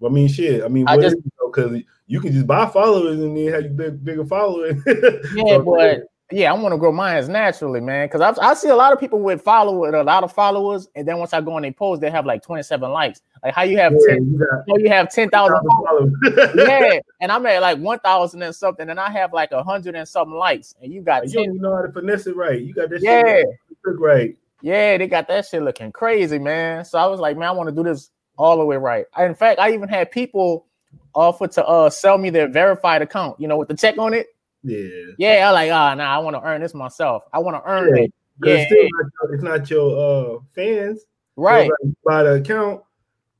Well, 0.00 0.10
I 0.10 0.14
mean, 0.14 0.28
shit. 0.28 0.62
I 0.64 0.68
mean, 0.68 0.86
I 0.88 0.96
what 0.96 1.02
just- 1.02 1.16
is 1.16 1.24
it, 1.24 1.32
though? 1.38 1.50
because 1.50 1.82
you 2.06 2.20
can 2.20 2.32
just 2.32 2.46
buy 2.46 2.66
followers 2.66 3.18
and 3.20 3.36
then 3.36 3.52
have 3.52 3.62
you 3.62 3.68
big 3.70 4.04
bigger 4.04 4.24
following. 4.26 4.82
Yeah, 5.34 5.56
So, 5.56 5.62
but 5.62 6.00
yeah, 6.32 6.52
I 6.52 6.56
want 6.58 6.72
to 6.74 6.78
grow 6.78 6.90
mine 6.92 7.30
naturally, 7.30 7.80
man. 7.80 8.06
Because 8.08 8.20
I 8.20 8.50
I 8.50 8.54
see 8.54 8.68
a 8.68 8.76
lot 8.76 8.92
of 8.92 8.98
people 9.00 9.20
with 9.20 9.40
followers, 9.40 9.94
a 9.94 10.02
lot 10.02 10.24
of 10.24 10.32
followers, 10.32 10.88
and 10.94 11.06
then 11.08 11.18
once 11.18 11.32
I 11.32 11.40
go 11.40 11.52
on 11.54 11.62
their 11.62 11.72
post, 11.72 12.00
they 12.00 12.10
have 12.10 12.26
like 12.26 12.42
27 12.42 12.90
likes. 12.90 13.22
Like 13.42 13.54
how 13.54 13.62
you 13.62 13.78
have 13.78 13.92
yeah, 13.92 14.14
10, 14.14 14.24
you 14.32 14.46
how 14.68 14.76
you 14.76 14.88
have 14.90 15.10
10,000 15.12 15.56
followers. 15.68 16.12
followers. 16.22 16.50
yeah, 16.56 16.98
and 17.20 17.30
I'm 17.32 17.46
at 17.46 17.62
like 17.62 17.78
1,000 17.78 18.42
and 18.42 18.54
something, 18.54 18.90
and 18.90 18.98
I 19.00 19.10
have 19.10 19.32
like 19.32 19.52
a 19.52 19.62
hundred 19.62 19.94
and 19.94 20.06
something 20.08 20.34
likes, 20.36 20.74
and 20.82 20.92
you 20.92 21.00
got 21.02 21.24
You, 21.28 21.44
10. 21.44 21.54
you 21.54 21.60
know 21.60 21.76
how 21.76 21.82
to 21.82 21.92
finesse 21.92 22.26
it 22.26 22.36
right. 22.36 22.60
You 22.60 22.74
got 22.74 22.90
this. 22.90 23.02
Yeah, 23.02 23.22
shit 23.22 23.98
right. 23.98 24.36
Yeah, 24.62 24.96
they 24.96 25.06
got 25.06 25.28
that 25.28 25.46
shit 25.46 25.62
looking 25.62 25.92
crazy, 25.92 26.38
man. 26.38 26.84
So 26.84 26.98
I 26.98 27.06
was 27.06 27.20
like, 27.20 27.36
man, 27.36 27.48
I 27.48 27.52
want 27.52 27.68
to 27.68 27.74
do 27.74 27.82
this 27.82 28.10
all 28.36 28.58
the 28.58 28.64
way 28.64 28.76
right. 28.76 29.06
I, 29.14 29.26
in 29.26 29.34
fact, 29.34 29.60
I 29.60 29.72
even 29.72 29.88
had 29.88 30.10
people 30.10 30.66
offer 31.14 31.46
to 31.46 31.64
uh 31.64 31.90
sell 31.90 32.18
me 32.18 32.30
their 32.30 32.48
verified 32.48 33.02
account, 33.02 33.40
you 33.40 33.48
know, 33.48 33.56
with 33.56 33.68
the 33.68 33.76
check 33.76 33.98
on 33.98 34.14
it. 34.14 34.28
Yeah. 34.62 34.88
Yeah, 35.18 35.48
I 35.48 35.50
like, 35.50 35.70
ah, 35.70 35.94
nah, 35.94 36.04
I 36.04 36.18
want 36.18 36.36
to 36.36 36.42
earn 36.42 36.60
this 36.60 36.74
myself. 36.74 37.24
I 37.32 37.38
want 37.38 37.56
to 37.56 37.70
earn 37.70 37.94
Yeah, 37.96 38.02
it. 38.04 38.14
Yeah, 38.42 38.54
it's, 38.54 38.66
still 38.66 38.88
not 38.90 39.10
your, 39.22 39.34
it's 39.34 39.42
not 39.44 39.70
your 39.70 40.36
uh 40.36 40.38
fans. 40.54 41.04
Right. 41.36 41.70
like 41.70 41.94
buy 42.04 42.22
the 42.22 42.34
account, 42.34 42.82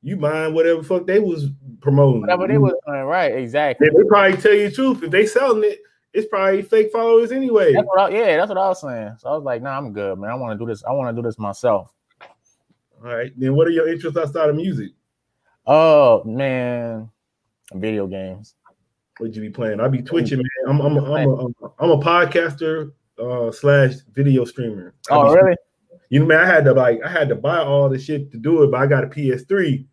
you 0.01 0.17
buying 0.17 0.53
whatever 0.53 0.83
fuck 0.83 1.07
they 1.07 1.19
was 1.19 1.47
promoting. 1.81 2.21
Whatever 2.21 2.47
they 2.47 2.57
was 2.57 2.73
doing, 2.85 3.01
right? 3.01 3.35
Exactly. 3.35 3.87
They, 3.87 3.95
they 3.95 4.07
probably 4.07 4.37
tell 4.37 4.53
you 4.53 4.69
the 4.69 4.75
truth. 4.75 5.03
If 5.03 5.11
they 5.11 5.25
selling 5.25 5.63
it, 5.63 5.79
it's 6.15 6.27
probably 6.27 6.61
fake 6.61 6.91
followers 6.91 7.31
anyway. 7.31 7.73
That's 7.73 7.87
I, 7.97 8.09
yeah, 8.09 8.37
that's 8.37 8.49
what 8.49 8.57
I 8.57 8.69
was 8.69 8.81
saying. 8.81 9.15
So 9.19 9.29
I 9.29 9.33
was 9.33 9.43
like, 9.43 9.61
nah, 9.61 9.77
I'm 9.77 9.91
good, 9.91 10.17
man. 10.17 10.31
I 10.31 10.35
want 10.35 10.57
to 10.57 10.65
do 10.65 10.69
this. 10.69 10.83
I 10.85 10.93
want 10.93 11.13
to 11.13 11.21
do 11.21 11.27
this 11.27 11.37
myself. 11.37 11.93
All 13.03 13.13
right. 13.13 13.31
Then 13.37 13.53
what 13.55 13.67
are 13.67 13.71
your 13.71 13.89
interests 13.89 14.17
outside 14.17 14.49
of 14.49 14.55
music? 14.55 14.91
Oh 15.67 16.23
man, 16.23 17.09
video 17.73 18.07
games. 18.07 18.55
Would 19.19 19.35
you 19.35 19.41
be 19.41 19.49
playing? 19.49 19.81
I'll 19.81 19.89
be 19.89 20.01
twitching, 20.01 20.37
man. 20.37 20.45
I'm 20.69 20.81
I'm 20.81 20.97
a, 20.97 21.13
I'm 21.13 21.27
a, 21.27 21.35
I'm 21.35 21.55
a, 21.61 21.67
I'm 21.79 21.89
a 21.91 21.97
podcaster 21.97 22.91
uh 23.19 23.51
slash 23.51 23.95
video 24.13 24.45
streamer. 24.45 24.93
I 25.09 25.15
Oh 25.15 25.33
really? 25.33 25.55
You 26.09 26.19
know, 26.21 26.27
man, 26.27 26.39
I 26.39 26.45
had 26.45 26.63
to 26.65 26.73
like 26.73 27.01
I 27.03 27.09
had 27.09 27.27
to 27.29 27.35
buy 27.35 27.59
all 27.59 27.89
the 27.89 27.99
shit 27.99 28.31
to 28.31 28.37
do 28.37 28.63
it, 28.63 28.71
but 28.71 28.79
I 28.79 28.87
got 28.87 29.03
a 29.03 29.07
PS3. 29.07 29.85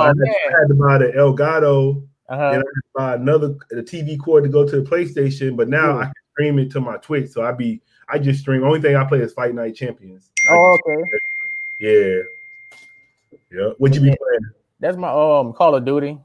I, 0.00 0.06
had, 0.08 0.16
man. 0.16 0.34
I 0.48 0.60
had 0.60 0.68
to 0.68 0.74
buy 0.74 0.98
the 0.98 1.12
Elgato, 1.16 2.07
Uh-huh. 2.28 2.50
and 2.54 2.58
I 2.58 2.62
to 2.62 2.82
buy 2.94 3.14
another 3.14 3.56
the 3.70 3.82
TV 3.82 4.18
cord 4.18 4.44
to 4.44 4.50
go 4.50 4.66
to 4.68 4.80
the 4.80 4.88
PlayStation. 4.90 5.56
But 5.56 5.68
now 5.68 5.94
Hmm. 5.94 5.98
I 6.00 6.04
can 6.04 6.12
stream 6.32 6.58
it 6.58 6.70
to 6.72 6.80
my 6.80 6.96
Twitch, 6.98 7.30
so 7.30 7.42
I 7.42 7.52
be 7.52 7.80
I 8.10 8.18
just 8.18 8.40
stream. 8.40 8.64
Only 8.64 8.80
thing 8.80 8.96
I 8.96 9.04
play 9.04 9.20
is 9.20 9.32
Fight 9.32 9.54
Night 9.54 9.74
Champions. 9.74 10.30
I 10.48 10.52
Oh, 10.54 10.78
okay. 10.86 11.02
yeah, 11.78 12.22
yeah. 13.52 13.70
What 13.78 13.94
you 13.94 14.00
be 14.00 14.06
playing 14.08 14.40
That's 14.80 14.96
my 14.96 15.08
um 15.08 15.52
Call 15.52 15.74
of 15.74 15.84
Duty. 15.84 16.18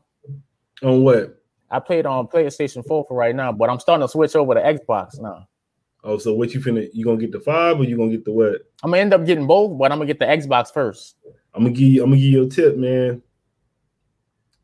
on? 0.82 1.04
What? 1.04 1.40
I 1.72 1.80
played 1.80 2.06
on 2.06 2.28
PlayStation 2.28 2.86
4 2.86 3.06
for 3.08 3.18
right 3.18 3.36
now, 3.36 3.52
but 3.52 3.70
I'm 3.70 3.80
starting 3.80 4.06
to 4.06 4.12
switch 4.12 4.36
over 4.36 4.54
to 4.54 4.62
Xbox 4.62 5.20
now. 5.20 5.48
Oh, 6.04 6.18
so 6.18 6.34
what 6.34 6.54
you 6.54 6.60
finna? 6.60 6.88
You 6.94 7.04
gonna 7.06 7.18
get 7.18 7.32
the 7.32 7.40
five 7.40 7.80
or 7.80 7.86
you 7.86 7.98
gonna 7.98 8.12
get 8.12 8.26
the 8.26 8.32
what? 8.32 8.62
I'm 8.84 8.92
gonna 8.92 9.02
end 9.02 9.14
up 9.14 9.26
getting 9.26 9.48
both, 9.48 9.78
but 9.78 9.92
I'm 9.92 9.98
gonna 9.98 10.06
get 10.14 10.20
the 10.20 10.26
Xbox 10.26 10.72
first. 10.74 11.16
I'm 11.54 11.64
gonna 11.64 11.74
give 11.74 11.88
you. 11.88 12.04
I'm 12.04 12.10
gonna 12.10 12.22
give 12.22 12.32
you 12.32 12.44
a 12.44 12.50
tip, 12.50 12.76
man. 12.78 13.22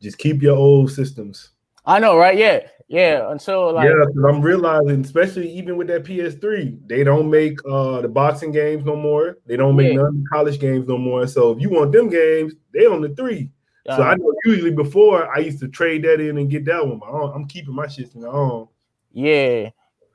Just 0.01 0.17
keep 0.17 0.41
your 0.41 0.55
old 0.55 0.91
systems. 0.91 1.49
I 1.85 1.99
know, 1.99 2.17
right? 2.17 2.37
Yeah, 2.37 2.67
yeah. 2.87 3.31
Until 3.31 3.73
like, 3.73 3.85
yeah, 3.89 4.05
'cause 4.05 4.23
I'm 4.27 4.41
realizing, 4.41 5.01
especially 5.01 5.49
even 5.51 5.75
with 5.77 5.87
that 5.87 6.03
PS3, 6.03 6.77
they 6.87 7.03
don't 7.03 7.29
make 7.29 7.57
uh 7.69 8.01
the 8.01 8.07
boxing 8.07 8.51
games 8.51 8.85
no 8.85 8.95
more. 8.95 9.37
They 9.45 9.57
don't 9.57 9.75
make 9.75 9.87
Yeah. 9.91 9.97
none 9.97 10.05
of 10.07 10.13
the 10.15 10.25
college 10.31 10.59
games 10.59 10.87
no 10.87 10.97
more. 10.97 11.25
So 11.27 11.51
if 11.51 11.59
you 11.61 11.69
want 11.69 11.91
them 11.91 12.09
games, 12.09 12.53
they 12.73 12.85
on 12.85 13.01
the 13.01 13.09
three. 13.09 13.51
so 13.85 14.03
I 14.03 14.13
know 14.15 14.33
usually 14.45 14.71
before 14.71 15.27
I 15.35 15.39
used 15.39 15.59
to 15.61 15.67
trade 15.67 16.03
that 16.03 16.19
in 16.19 16.37
and 16.37 16.47
get 16.49 16.63
that 16.65 16.85
one. 16.85 16.99
But 16.99 17.07
I'm 17.07 17.47
keeping 17.47 17.73
my 17.73 17.87
shit 17.87 18.13
in 18.13 18.21
my 18.21 18.27
own. 18.27 18.67
yeah. 19.11 19.69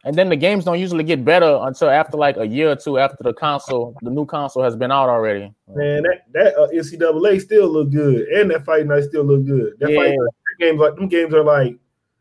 And 0.06 0.14
then 0.16 0.28
the 0.28 0.36
games 0.36 0.64
don't 0.66 0.78
usually 0.78 1.02
get 1.04 1.24
better 1.24 1.58
until 1.62 1.88
after 1.88 2.18
like 2.18 2.36
a 2.36 2.46
year 2.46 2.70
or 2.70 2.76
two 2.76 2.98
after 2.98 3.16
the 3.22 3.32
console, 3.32 3.96
the 4.02 4.10
new 4.10 4.26
console 4.26 4.62
has 4.62 4.76
been 4.76 4.92
out 4.92 5.08
already. 5.08 5.52
Man, 5.74 6.02
that 6.02 6.24
that 6.32 6.58
uh, 6.58 6.68
NCAA 6.68 7.40
still 7.40 7.68
look 7.70 7.90
good, 7.90 8.28
and 8.28 8.50
that 8.50 8.66
fight 8.66 8.86
night 8.86 9.04
still 9.04 9.24
look 9.24 9.46
good. 9.46 9.74
That 9.80 9.90
Yeah. 9.90 9.96
fight 9.96 10.10
night 10.10 10.58
games 10.60 10.78
like 10.78 10.94
them 10.96 11.08
games 11.08 11.32
are 11.32 11.42
like, 11.42 11.76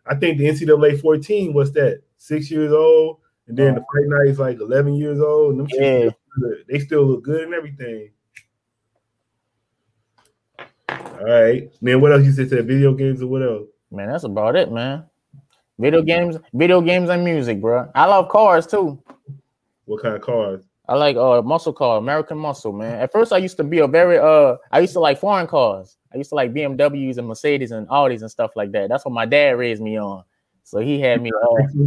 I 0.05 0.15
think 0.15 0.37
the 0.37 0.45
NCAA 0.47 1.01
14 1.01 1.53
was 1.53 1.73
that 1.73 2.01
six 2.17 2.49
years 2.49 2.71
old, 2.71 3.17
and 3.47 3.57
then 3.57 3.75
the 3.75 3.81
fight 3.81 4.07
night 4.07 4.27
is 4.29 4.39
like 4.39 4.59
11 4.61 4.93
years 4.93 5.19
old, 5.19 5.51
and 5.55 5.59
them 5.59 5.67
Yeah. 5.71 6.09
they 6.69 6.79
still 6.79 7.03
look 7.03 7.23
good 7.23 7.43
and 7.43 7.53
everything. 7.53 8.11
All 10.89 11.25
right, 11.25 11.69
man. 11.81 11.99
what 12.01 12.11
else 12.13 12.23
you 12.23 12.31
said? 12.31 12.49
Said 12.49 12.65
video 12.67 12.93
games 12.93 13.21
or 13.21 13.27
what 13.27 13.43
else? 13.43 13.67
Man, 13.91 14.09
that's 14.09 14.23
about 14.23 14.55
it, 14.55 14.71
man. 14.71 15.05
Video 15.79 16.01
games, 16.01 16.37
video 16.53 16.81
games, 16.81 17.09
and 17.09 17.23
music, 17.23 17.59
bro. 17.59 17.89
I 17.95 18.05
love 18.05 18.29
cars 18.29 18.67
too. 18.67 19.01
What 19.85 20.01
kind 20.01 20.15
of 20.15 20.21
cars? 20.21 20.63
I 20.87 20.95
like 20.95 21.15
uh 21.15 21.41
muscle 21.41 21.73
car, 21.73 21.97
American 21.97 22.37
muscle, 22.37 22.73
man. 22.73 22.99
At 22.99 23.11
first, 23.11 23.33
I 23.33 23.37
used 23.37 23.57
to 23.57 23.63
be 23.63 23.79
a 23.79 23.87
very 23.87 24.19
uh, 24.19 24.57
I 24.71 24.79
used 24.79 24.93
to 24.93 24.99
like 24.99 25.19
foreign 25.19 25.47
cars. 25.47 25.97
I 26.13 26.17
used 26.17 26.29
to 26.29 26.35
like 26.35 26.53
BMWs 26.53 27.17
and 27.17 27.27
Mercedes 27.27 27.71
and 27.71 27.87
Audis 27.87 28.21
and 28.21 28.29
stuff 28.29 28.51
like 28.55 28.71
that. 28.73 28.89
That's 28.89 29.03
what 29.03 29.13
my 29.13 29.25
dad 29.25 29.57
raised 29.57 29.81
me 29.81 29.97
on. 29.97 30.23
So 30.63 30.79
he 30.79 30.99
had 30.99 31.21
me, 31.21 31.31
uh, 31.31 31.85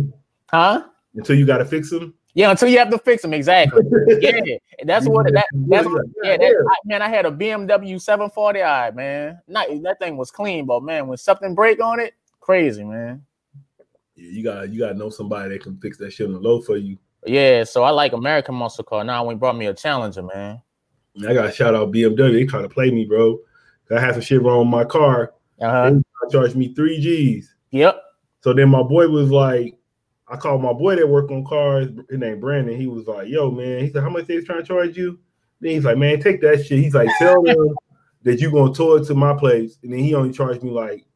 huh? 0.50 0.84
Until 1.14 1.36
you 1.36 1.46
got 1.46 1.58
to 1.58 1.64
fix 1.64 1.90
them. 1.90 2.14
Yeah, 2.34 2.50
until 2.50 2.68
you 2.68 2.78
have 2.78 2.90
to 2.90 2.98
fix 2.98 3.22
them 3.22 3.32
exactly. 3.32 3.82
Yeah, 4.20 4.40
that's 4.84 5.06
what 5.06 5.32
that. 5.32 5.46
That's 5.52 5.86
what, 5.86 6.04
yeah, 6.22 6.36
that, 6.36 6.66
I, 6.70 6.76
man. 6.84 7.02
I 7.02 7.08
had 7.08 7.24
a 7.24 7.30
BMW 7.30 7.94
740i, 7.94 8.94
man. 8.94 9.40
Not 9.46 9.68
that 9.82 9.98
thing 9.98 10.16
was 10.16 10.30
clean, 10.30 10.66
but 10.66 10.82
man, 10.82 11.06
when 11.06 11.16
something 11.16 11.54
break 11.54 11.80
on 11.80 12.00
it, 12.00 12.14
crazy, 12.40 12.84
man. 12.84 13.24
Yeah, 14.16 14.30
you 14.30 14.42
got 14.42 14.70
you 14.70 14.80
got 14.80 14.88
to 14.88 14.98
know 14.98 15.10
somebody 15.10 15.50
that 15.50 15.62
can 15.62 15.78
fix 15.78 15.98
that 15.98 16.12
shit 16.12 16.26
on 16.26 16.32
the 16.32 16.40
low 16.40 16.60
for 16.60 16.76
you. 16.76 16.98
Yeah, 17.24 17.64
so 17.64 17.82
I 17.82 17.90
like 17.90 18.12
American 18.12 18.54
muscle 18.54 18.84
car. 18.84 19.04
Now 19.04 19.24
when 19.24 19.36
he 19.36 19.38
brought 19.38 19.56
me 19.56 19.66
a 19.66 19.74
Challenger, 19.74 20.22
man. 20.22 20.60
I 21.26 21.32
got 21.32 21.42
to 21.42 21.52
shout 21.52 21.74
out 21.74 21.92
BMW. 21.92 22.32
They 22.32 22.44
trying 22.44 22.64
to 22.64 22.68
play 22.68 22.90
me, 22.90 23.04
bro. 23.04 23.38
I 23.90 24.00
had 24.00 24.14
some 24.14 24.20
shit 24.20 24.42
wrong 24.42 24.58
with 24.58 24.68
my 24.68 24.84
car. 24.84 25.32
Uh-huh. 25.60 25.90
They 25.92 26.32
charged 26.32 26.56
me 26.56 26.74
three 26.74 27.00
G's. 27.00 27.54
Yep. 27.70 28.02
So 28.42 28.52
then 28.52 28.68
my 28.68 28.82
boy 28.82 29.08
was 29.08 29.30
like, 29.30 29.78
I 30.28 30.36
called 30.36 30.62
my 30.62 30.72
boy 30.72 30.96
that 30.96 31.08
work 31.08 31.30
on 31.30 31.44
cars. 31.44 31.88
His 32.08 32.18
name 32.18 32.40
Brandon. 32.40 32.76
He 32.76 32.88
was 32.88 33.06
like, 33.06 33.28
"Yo, 33.28 33.50
man." 33.50 33.84
He 33.84 33.90
said, 33.90 34.02
"How 34.02 34.10
much 34.10 34.26
they 34.26 34.40
trying 34.40 34.60
to 34.60 34.66
charge 34.66 34.96
you?" 34.96 35.20
Then 35.60 35.72
he's 35.72 35.84
like, 35.84 35.98
"Man, 35.98 36.20
take 36.20 36.40
that 36.40 36.64
shit." 36.66 36.80
He's 36.80 36.94
like, 36.94 37.08
"Tell 37.18 37.42
them 37.42 37.74
that 38.22 38.40
you 38.40 38.50
gonna 38.50 38.74
tow 38.74 38.96
it 38.96 39.06
to 39.06 39.14
my 39.14 39.34
place," 39.34 39.78
and 39.82 39.92
then 39.92 40.00
he 40.00 40.14
only 40.14 40.32
charged 40.32 40.64
me 40.64 40.70
like 40.70 41.06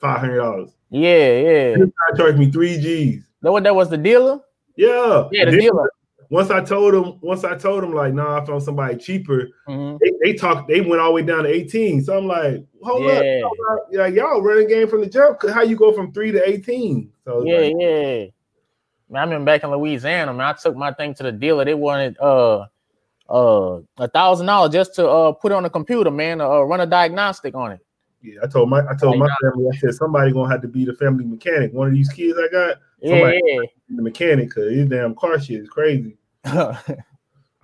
five 0.00 0.18
hundred 0.18 0.38
dollars. 0.38 0.75
Yeah, 0.90 1.38
yeah. 1.38 1.70
He 1.70 1.76
tried 1.76 2.10
to 2.12 2.16
charge 2.16 2.36
me 2.36 2.50
three 2.50 2.78
G's. 2.80 3.24
That 3.42 3.52
what 3.52 3.64
that 3.64 3.74
was 3.74 3.90
the 3.90 3.98
dealer? 3.98 4.40
Yeah, 4.76 5.28
Yeah, 5.32 5.46
the 5.46 5.50
Then 5.52 5.60
dealer. 5.60 5.90
Once 6.28 6.50
I 6.50 6.60
told 6.60 6.92
him, 6.94 7.18
once 7.20 7.44
I 7.44 7.56
told 7.56 7.84
him, 7.84 7.94
like, 7.94 8.12
nah, 8.12 8.40
I 8.40 8.44
found 8.44 8.62
somebody 8.62 8.96
cheaper. 8.96 9.48
Mhm. 9.68 9.98
They, 10.00 10.12
they 10.22 10.32
talked, 10.32 10.68
they 10.68 10.80
went 10.80 11.00
all 11.00 11.08
the 11.10 11.14
way 11.14 11.22
down 11.22 11.44
to 11.44 11.48
18. 11.48 12.02
So 12.02 12.18
I'm 12.18 12.26
like, 12.26 12.64
hold 12.82 13.06
up, 13.06 13.22
Yeah. 13.22 13.42
hold 13.42 13.58
up. 13.70 13.86
Yeah, 13.92 14.06
y'all 14.08 14.42
running 14.42 14.68
game 14.68 14.88
from 14.88 15.02
the 15.02 15.06
jump. 15.06 15.38
How 15.48 15.62
you 15.62 15.76
go 15.76 15.92
from 15.92 16.12
three 16.12 16.32
to 16.32 16.48
18? 16.48 17.12
So 17.24 17.44
Yeah, 17.44 17.58
like, 17.58 17.74
yeah. 17.78 18.24
Man, 19.08 19.22
I 19.22 19.24
remember 19.24 19.44
back 19.46 19.62
in 19.62 19.70
Louisiana, 19.70 20.32
man. 20.34 20.46
I 20.48 20.52
took 20.54 20.74
my 20.76 20.92
thing 20.92 21.14
to 21.14 21.22
the 21.22 21.30
dealer. 21.30 21.64
They 21.64 21.74
wanted 21.74 22.18
uh 22.18 22.66
uh 23.28 23.80
a 23.98 24.08
thousand 24.08 24.46
dollars 24.46 24.72
just 24.72 24.96
to 24.96 25.08
uh 25.08 25.32
put 25.32 25.52
it 25.52 25.54
on 25.54 25.64
a 25.64 25.70
computer, 25.70 26.10
man, 26.10 26.40
uh, 26.40 26.60
run 26.62 26.80
a 26.80 26.86
diagnostic 26.86 27.54
on 27.54 27.70
it. 27.72 27.85
Yeah, 28.26 28.40
I 28.42 28.46
told 28.48 28.68
my 28.68 28.80
I 28.88 28.94
told 28.96 29.18
my 29.18 29.28
family, 29.40 29.66
I 29.72 29.76
said 29.76 29.94
somebody 29.94 30.32
gonna 30.32 30.50
have 30.50 30.62
to 30.62 30.68
be 30.68 30.84
the 30.84 30.94
family 30.94 31.24
mechanic. 31.24 31.72
One 31.72 31.88
of 31.88 31.94
these 31.94 32.08
kids 32.12 32.36
I 32.38 32.48
got, 32.50 32.76
Yeah, 33.00 33.10
Somebody- 33.10 33.40
the 33.88 34.02
mechanic, 34.02 34.50
cause 34.52 34.70
his 34.72 34.88
damn 34.88 35.14
car 35.14 35.38
shit 35.40 35.60
is 35.60 35.68
crazy. 35.68 36.16
I 36.44 36.76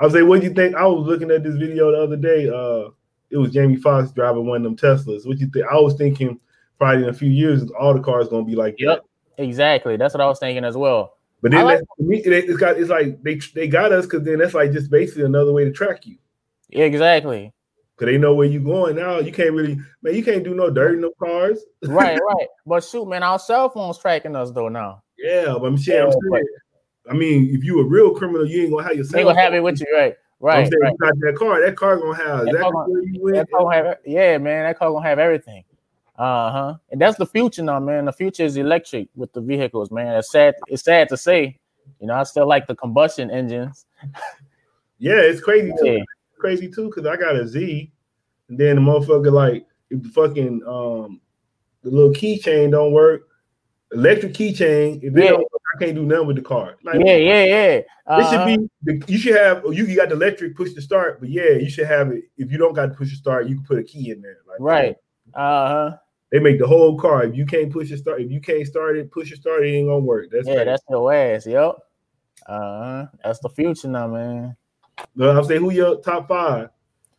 was 0.00 0.14
like, 0.14 0.24
what 0.24 0.40
do 0.40 0.46
you 0.46 0.52
think? 0.54 0.74
I 0.74 0.86
was 0.86 1.06
looking 1.06 1.30
at 1.30 1.42
this 1.42 1.56
video 1.56 1.90
the 1.92 2.02
other 2.02 2.16
day. 2.16 2.48
Uh 2.48 2.90
it 3.30 3.38
was 3.38 3.50
Jamie 3.50 3.76
Foxx 3.76 4.12
driving 4.12 4.46
one 4.46 4.58
of 4.58 4.62
them 4.64 4.76
Teslas. 4.76 5.26
What 5.26 5.38
you 5.38 5.46
think? 5.48 5.66
I 5.70 5.76
was 5.80 5.94
thinking 5.94 6.38
probably 6.78 7.04
in 7.04 7.08
a 7.08 7.12
few 7.14 7.30
years 7.30 7.64
all 7.78 7.94
the 7.94 8.00
cars 8.00 8.28
gonna 8.28 8.44
be 8.44 8.54
like 8.54 8.76
Yep. 8.78 9.02
that. 9.36 9.42
exactly. 9.42 9.96
That's 9.96 10.14
what 10.14 10.20
I 10.20 10.26
was 10.26 10.38
thinking 10.38 10.64
as 10.64 10.76
well. 10.76 11.16
But 11.40 11.50
then 11.52 11.64
like- 11.64 11.78
that's, 11.78 12.08
me, 12.08 12.18
it- 12.18 12.48
it's 12.50 12.58
got 12.58 12.78
it's 12.78 12.90
like 12.90 13.22
they 13.22 13.40
they 13.54 13.66
got 13.68 13.90
us 13.92 14.06
because 14.06 14.22
then 14.24 14.38
that's 14.38 14.54
like 14.54 14.70
just 14.72 14.90
basically 14.90 15.24
another 15.24 15.52
way 15.52 15.64
to 15.64 15.72
track 15.72 16.06
you. 16.06 16.16
Exactly. 16.70 17.52
Cause 18.02 18.10
they 18.10 18.18
know 18.18 18.34
where 18.34 18.48
you 18.48 18.58
going 18.58 18.96
now. 18.96 19.20
You 19.20 19.30
can't 19.30 19.52
really 19.52 19.78
man, 20.02 20.16
you 20.16 20.24
can't 20.24 20.42
do 20.42 20.56
no 20.56 20.70
dirt 20.70 20.94
in 20.94 21.02
no 21.02 21.12
cars. 21.22 21.64
Right, 21.84 22.18
right. 22.18 22.48
But 22.66 22.82
shoot, 22.82 23.06
man, 23.06 23.22
our 23.22 23.38
cell 23.38 23.68
phones 23.68 23.96
tracking 23.96 24.34
us 24.34 24.50
though 24.50 24.68
now. 24.68 25.04
Yeah, 25.16 25.54
but 25.60 25.66
I'm 25.66 25.78
saying, 25.78 26.08
Yeah, 26.08 26.12
saying 26.32 26.46
I 27.08 27.14
mean, 27.14 27.54
if 27.54 27.62
you 27.62 27.78
a 27.78 27.84
real 27.84 28.12
criminal, 28.12 28.44
you 28.44 28.62
ain't 28.62 28.72
gonna 28.72 28.82
have 28.82 28.96
your 28.96 29.04
They 29.04 29.22
gonna 29.22 29.40
have 29.40 29.54
it 29.54 29.62
with 29.62 29.80
you, 29.80 29.86
right? 29.94 30.16
Right. 30.40 30.64
I'm 30.64 30.64
saying 30.64 30.80
right. 30.82 30.90
you 30.90 30.98
got 30.98 31.14
that 31.20 31.36
car. 31.36 31.64
That 31.64 31.76
car 31.76 31.96
gonna 31.98 32.16
have 32.16 32.46
That 32.46 32.54
exactly 32.56 32.72
where 32.72 33.02
you 33.04 33.22
went. 33.22 33.36
That 33.36 33.50
car 33.52 33.60
gonna 33.60 33.76
have, 33.76 33.96
yeah, 34.04 34.38
man. 34.38 34.64
That 34.64 34.78
car 34.80 34.90
gonna 34.90 35.06
have 35.06 35.20
everything. 35.20 35.62
Uh 36.18 36.50
huh. 36.50 36.74
And 36.90 37.00
that's 37.00 37.18
the 37.18 37.26
future 37.26 37.62
now, 37.62 37.78
man. 37.78 38.06
The 38.06 38.12
future 38.12 38.42
is 38.42 38.56
electric 38.56 39.10
with 39.14 39.32
the 39.32 39.40
vehicles, 39.40 39.92
man. 39.92 40.16
It's 40.16 40.32
sad. 40.32 40.56
It's 40.66 40.82
sad 40.82 41.08
to 41.10 41.16
say. 41.16 41.60
You 42.00 42.08
know, 42.08 42.14
I 42.14 42.24
still 42.24 42.48
like 42.48 42.66
the 42.66 42.74
combustion 42.74 43.30
engines. 43.30 43.86
Yeah, 44.98 45.20
it's 45.20 45.40
crazy 45.40 45.72
too. 45.80 45.86
Yeah. 45.86 46.02
Crazy 46.42 46.68
too, 46.68 46.86
because 46.86 47.06
I 47.06 47.16
got 47.16 47.36
a 47.36 47.46
Z, 47.46 47.92
and 48.48 48.58
then 48.58 48.74
the 48.74 48.82
motherfucker 48.82 49.30
like 49.30 49.64
if 49.90 50.02
the 50.02 50.08
fucking 50.08 50.60
um 50.66 51.20
the 51.82 51.90
little 51.90 52.10
keychain 52.12 52.72
don't 52.72 52.90
work, 52.92 53.28
electric 53.92 54.32
keychain. 54.34 54.98
If 55.04 55.16
it 55.16 55.22
Yeah. 55.22 55.30
don't 55.30 55.38
work, 55.38 55.62
I 55.76 55.84
can't 55.84 55.94
do 55.94 56.02
nothing 56.04 56.26
with 56.26 56.34
the 56.36 56.42
car. 56.42 56.78
Like, 56.82 56.96
Yeah, 57.04 57.14
yeah, 57.14 57.44
yeah. 57.44 57.66
It 57.74 57.86
Uh-huh. 58.08 58.30
should 58.30 58.58
be. 58.58 58.68
the- 58.82 59.12
You 59.12 59.18
should 59.18 59.36
have. 59.36 59.62
You 59.66 59.84
you 59.86 59.94
got 59.94 60.08
the 60.08 60.16
electric 60.16 60.56
push 60.56 60.72
to 60.72 60.82
start, 60.82 61.20
but 61.20 61.28
yeah, 61.28 61.50
you 61.52 61.70
should 61.70 61.86
have 61.86 62.10
it. 62.10 62.24
If 62.36 62.50
you 62.50 62.58
don't 62.58 62.72
got 62.74 62.86
to 62.86 62.94
push 62.94 63.10
to 63.10 63.16
start, 63.16 63.46
you 63.46 63.54
can 63.54 63.64
put 63.64 63.78
a 63.78 63.84
key 63.84 64.10
in 64.10 64.20
there. 64.20 64.38
Like, 64.48 64.58
right. 64.58 64.96
Uh 65.34 65.68
huh. 65.68 65.96
They 66.32 66.40
make 66.40 66.58
the 66.58 66.66
whole 66.66 66.98
car. 66.98 67.22
If 67.22 67.36
you 67.36 67.46
can't 67.46 67.70
push 67.72 67.92
it 67.92 67.98
start, 67.98 68.20
if 68.20 68.32
you 68.32 68.40
can't 68.40 68.66
start 68.66 68.96
it, 68.96 69.12
push 69.12 69.30
it 69.30 69.36
start, 69.36 69.64
it 69.64 69.68
ain't 69.70 69.86
gonna 69.86 70.00
work. 70.00 70.26
That's 70.32 70.48
Yeah, 70.48 70.54
crazy. 70.54 70.70
that's 70.70 70.82
your 70.90 71.12
ass. 71.12 71.46
Yep. 71.46 71.76
Uh 72.46 72.58
huh. 72.58 73.06
That's 73.22 73.38
the 73.38 73.48
future 73.50 73.86
now, 73.88 74.08
man. 74.08 74.56
I'm 75.20 75.44
saying, 75.44 75.60
who 75.60 75.70
your 75.70 76.00
top 76.00 76.28
five? 76.28 76.68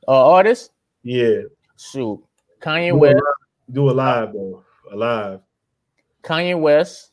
Uh, 0.07 0.31
artist. 0.31 0.71
Yeah, 1.03 1.41
Shoot. 1.77 2.23
Kanye 2.61 2.89
do 2.89 2.95
a 2.95 2.97
West. 2.97 3.15
live, 3.15 3.73
do 3.73 3.89
a 3.89 3.91
live 3.91 4.33
though, 4.33 4.63
alive. 4.91 5.39
Kanye 6.23 6.59
West. 6.59 7.11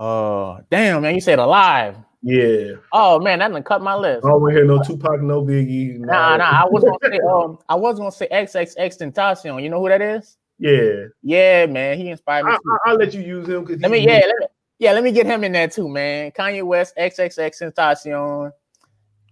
Uh, 0.00 0.60
damn, 0.70 1.02
man. 1.02 1.14
You 1.14 1.20
said 1.20 1.38
alive. 1.38 1.96
Yeah, 2.24 2.74
Oh 2.92 3.18
man, 3.18 3.40
that 3.40 3.50
done 3.50 3.62
cut 3.64 3.82
my 3.82 3.96
list. 3.96 4.24
I 4.24 4.28
don't 4.30 4.40
want 4.40 4.52
to 4.52 4.56
hear 4.58 4.64
no 4.64 4.80
Tupac, 4.80 5.20
no 5.22 5.42
Biggie. 5.42 5.98
no- 5.98 6.06
Nah, 6.12 6.36
nah. 6.36 6.62
I 6.62 6.64
was 6.70 6.84
gonna 6.84 6.96
say 7.02 7.18
um, 7.28 7.58
I 7.68 7.74
was 7.74 7.98
gonna 7.98 8.12
say 8.12 8.28
XXX 8.30 8.76
Tentacion. 9.12 9.60
You 9.60 9.68
know 9.68 9.80
who 9.80 9.88
that 9.88 10.00
is? 10.00 10.36
Yeah, 10.58 11.06
Yeah, 11.22 11.66
man. 11.66 11.98
He 11.98 12.10
inspired 12.10 12.44
me. 12.46 12.52
I, 12.86 12.92
will 12.92 12.98
let 13.00 13.12
you 13.12 13.22
use 13.22 13.48
him 13.48 13.64
because 13.64 13.82
Let 13.82 13.90
me, 13.90 13.98
yeah, 14.06 14.20
let 14.24 14.36
me, 14.38 14.46
yeah, 14.78 14.92
let 14.92 15.02
me 15.02 15.10
get 15.10 15.26
him 15.26 15.42
in 15.42 15.50
there 15.50 15.66
too, 15.66 15.88
man. 15.88 16.30
Kanye 16.30 16.62
West, 16.62 16.94
XXX 16.96 17.74
Tentacion, 17.74 18.52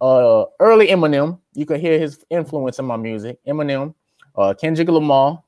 uh, 0.01 0.45
early 0.59 0.89
Eminem. 0.89 1.39
You 1.55 1.67
can 1.67 1.81
hear 1.81 1.99
his 1.99 2.25
influence 2.31 2.79
in 2.79 2.85
my 2.85 2.97
music. 2.97 3.39
Eminem, 3.47 3.95
uh, 4.37 4.55
Kendrick 4.55 4.89
Lamar, 4.89 5.43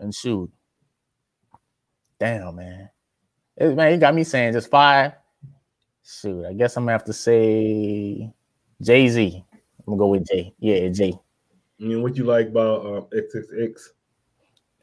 and 0.00 0.14
shoot, 0.14 0.50
damn 2.18 2.56
man, 2.56 2.90
It- 3.56 3.74
man, 3.74 3.92
you 3.92 3.98
got 3.98 4.14
me 4.14 4.24
saying 4.24 4.52
just 4.52 4.70
five. 4.70 5.12
Shoot, 6.04 6.44
I 6.46 6.52
guess 6.52 6.76
I'm 6.76 6.84
gonna 6.84 6.92
have 6.92 7.04
to 7.04 7.12
say 7.12 8.32
Jay 8.80 9.08
Z. 9.08 9.44
I'm 9.52 9.84
gonna 9.86 9.98
go 9.98 10.06
with 10.08 10.26
Jay. 10.26 10.54
Yeah, 10.58 10.88
Jay. 10.88 11.18
You 11.78 11.88
know, 11.88 12.00
what 12.02 12.16
you 12.16 12.24
like 12.24 12.48
about 12.48 12.86
um, 12.86 13.06
XXX? 13.12 13.90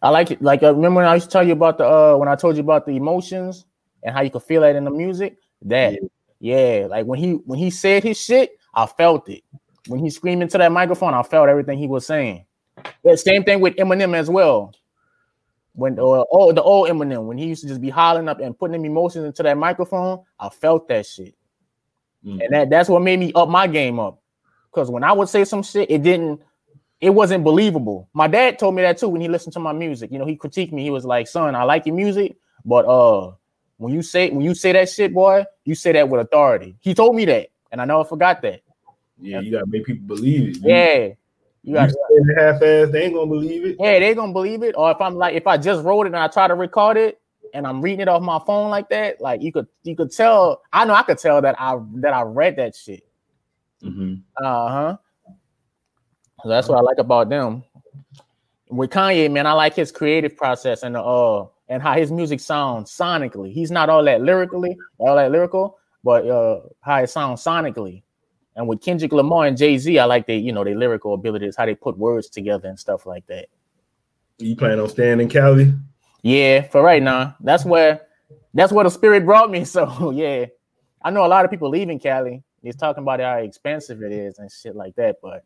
I 0.01 0.09
like 0.09 0.31
it. 0.31 0.41
Like, 0.41 0.63
uh, 0.63 0.73
remember 0.75 0.97
when 0.97 1.05
I 1.07 1.15
used 1.15 1.29
to 1.29 1.31
tell 1.31 1.47
you 1.47 1.53
about 1.53 1.77
the 1.77 1.85
uh 1.87 2.15
when 2.17 2.27
I 2.27 2.35
told 2.35 2.55
you 2.57 2.61
about 2.61 2.85
the 2.85 2.91
emotions 2.91 3.65
and 4.03 4.13
how 4.13 4.21
you 4.21 4.29
could 4.29 4.43
feel 4.43 4.61
that 4.61 4.75
in 4.75 4.83
the 4.83 4.91
music? 4.91 5.37
That, 5.61 5.93
yeah. 5.93 5.99
Like 6.43 7.05
when 7.05 7.19
he 7.19 7.31
when 7.45 7.57
he 7.57 7.69
said 7.69 8.03
his 8.03 8.19
shit, 8.19 8.59
I 8.73 8.85
felt 8.85 9.29
it. 9.29 9.43
When 9.87 10.01
he 10.01 10.09
screamed 10.09 10.41
into 10.41 10.57
that 10.57 10.71
microphone, 10.71 11.13
I 11.13 11.23
felt 11.23 11.47
everything 11.47 11.77
he 11.77 11.87
was 11.87 12.05
saying. 12.05 12.45
Yeah, 13.03 13.15
same 13.15 13.45
thing 13.45 13.61
with 13.61 13.75
Eminem 13.75 14.13
as 14.13 14.29
well. 14.29 14.73
When 15.73 15.97
uh, 15.97 16.25
oh 16.31 16.51
the 16.51 16.61
old 16.61 16.89
Eminem, 16.89 17.25
when 17.27 17.37
he 17.37 17.45
used 17.45 17.61
to 17.61 17.69
just 17.69 17.79
be 17.79 17.89
hollering 17.89 18.27
up 18.27 18.41
and 18.41 18.57
putting 18.57 18.73
them 18.73 18.83
emotions 18.83 19.25
into 19.25 19.41
that 19.43 19.57
microphone, 19.57 20.23
I 20.37 20.49
felt 20.49 20.89
that 20.89 21.05
shit. 21.05 21.33
Mm. 22.25 22.43
And 22.43 22.53
that, 22.53 22.69
that's 22.69 22.89
what 22.89 23.01
made 23.01 23.19
me 23.19 23.31
up 23.33 23.47
my 23.47 23.65
game 23.65 23.97
up. 23.99 24.21
Because 24.69 24.91
when 24.91 25.03
I 25.03 25.13
would 25.13 25.29
say 25.29 25.45
some 25.45 25.63
shit, 25.63 25.89
it 25.89 26.03
didn't, 26.03 26.41
it 26.99 27.11
wasn't 27.11 27.45
believable. 27.45 28.09
My 28.13 28.27
dad 28.27 28.59
told 28.59 28.75
me 28.75 28.81
that 28.81 28.97
too 28.97 29.07
when 29.07 29.21
he 29.21 29.29
listened 29.29 29.53
to 29.53 29.59
my 29.59 29.71
music. 29.71 30.11
You 30.11 30.19
know, 30.19 30.25
he 30.25 30.35
critiqued 30.35 30.73
me. 30.73 30.83
He 30.83 30.89
was 30.89 31.05
like, 31.05 31.27
son, 31.27 31.55
I 31.55 31.63
like 31.63 31.85
your 31.85 31.95
music, 31.95 32.35
but 32.65 32.85
uh 32.85 33.33
when 33.83 33.93
you 33.93 34.01
say 34.01 34.29
when 34.29 34.41
you 34.41 34.55
say 34.55 34.71
that 34.71 34.89
shit, 34.89 35.13
boy, 35.13 35.45
you 35.65 35.75
say 35.75 35.91
that 35.91 36.07
with 36.09 36.21
authority. 36.21 36.75
He 36.79 36.93
told 36.93 37.15
me 37.15 37.25
that, 37.25 37.49
and 37.71 37.81
I 37.81 37.85
never 37.85 38.03
forgot 38.05 38.41
that. 38.43 38.61
Yeah, 39.21 39.41
you 39.41 39.51
gotta 39.51 39.65
make 39.67 39.85
people 39.85 40.07
believe 40.07 40.49
it. 40.49 40.55
You- 40.57 40.69
Yeah. 40.69 41.07
You 41.65 41.71
you 41.71 41.73
got 41.75 41.89
saying 41.91 42.25
it 42.29 42.41
half-ass, 42.41 42.91
they 42.91 43.03
ain't 43.03 43.13
gonna 43.13 43.27
believe 43.27 43.65
it. 43.65 43.77
yeah, 43.79 43.97
they 43.99 44.13
gonna 44.13 44.33
believe 44.33 44.63
it. 44.63 44.75
Or 44.77 44.91
if 44.91 44.99
I'm 44.99 45.15
like, 45.15 45.33
if 45.33 45.47
I 45.47 45.55
just 45.57 45.83
wrote 45.85 46.03
it 46.03 46.07
and 46.07 46.17
I 46.17 46.27
try 46.27 46.45
to 46.47 46.55
record 46.55 46.97
it 46.97 47.21
and 47.53 47.65
I'm 47.65 47.81
reading 47.81 48.01
it 48.01 48.09
off 48.09 48.21
my 48.21 48.39
phone 48.45 48.69
like 48.69 48.89
that, 48.89 49.21
like 49.21 49.41
you 49.41 49.53
could 49.53 49.67
you 49.83 49.95
could 49.95 50.11
tell. 50.11 50.61
I 50.73 50.83
know 50.83 50.93
I 50.93 51.03
could 51.03 51.19
tell 51.19 51.41
that 51.41 51.55
I 51.59 51.77
that 52.01 52.13
I 52.13 52.23
read 52.23 52.57
that 52.57 52.75
shit. 52.75 53.03
Mhm. 53.81 54.21
Uh 54.37 54.69
huh. 54.69 54.97
So 56.41 56.49
that's 56.49 56.67
what 56.67 56.77
I 56.77 56.81
like 56.81 56.97
about 56.97 57.29
them. 57.29 57.63
With 58.69 58.89
Kanye, 58.89 59.31
man, 59.31 59.47
I 59.47 59.53
like 59.53 59.73
his 59.73 59.89
creative 59.91 60.35
process 60.35 60.83
and 60.83 60.95
the 60.95 61.01
uh 61.01 61.45
and 61.73 61.81
how 61.81 61.93
his 61.93 62.11
music 62.11 62.39
sounds 62.39 62.91
sonically. 62.91 63.51
He's 63.51 63.71
not 63.71 63.89
all 63.89 64.03
that 64.03 64.21
lyrically, 64.21 64.77
all 64.99 65.15
that 65.15 65.31
lyrical, 65.31 65.79
but 66.03 66.27
uh 66.27 66.61
how 66.81 66.97
it 66.97 67.09
sounds 67.09 67.43
sonically. 67.43 68.03
And 68.55 68.67
with 68.67 68.81
Kendrick 68.81 69.11
Lamar 69.11 69.47
and 69.47 69.57
Jay 69.57 69.79
Z, 69.79 69.97
I 69.97 70.05
like 70.05 70.27
they, 70.27 70.37
you 70.37 70.51
know, 70.51 70.63
their 70.63 70.77
lyrical 70.77 71.15
abilities, 71.15 71.55
how 71.55 71.65
they 71.65 71.73
put 71.73 71.97
words 71.97 72.29
together 72.29 72.69
and 72.69 72.77
stuff 72.77 73.07
like 73.07 73.25
that. 73.25 73.47
You 74.37 74.55
plan 74.55 74.79
on 74.79 74.87
staying 74.87 75.19
in 75.19 75.29
Cali? 75.29 75.73
Yeah, 76.21 76.61
for 76.61 76.83
right 76.83 77.01
now, 77.01 77.35
that's 77.39 77.65
where 77.65 78.01
that's 78.53 78.71
where 78.71 78.83
the 78.83 78.91
spirit 78.91 79.25
brought 79.25 79.49
me. 79.49 79.65
So 79.75 80.11
yeah, 80.11 80.45
I 81.01 81.09
know 81.09 81.25
a 81.25 81.27
lot 81.27 81.43
of 81.43 81.49
people 81.49 81.69
leaving 81.69 81.99
Cali. 81.99 82.43
He's 82.61 82.75
talking 82.75 83.01
about 83.01 83.19
how 83.19 83.37
expensive 83.37 84.03
it 84.03 84.11
is 84.11 84.37
and 84.37 84.51
shit 84.51 84.75
like 84.75 84.95
that, 84.95 85.15
but 85.23 85.43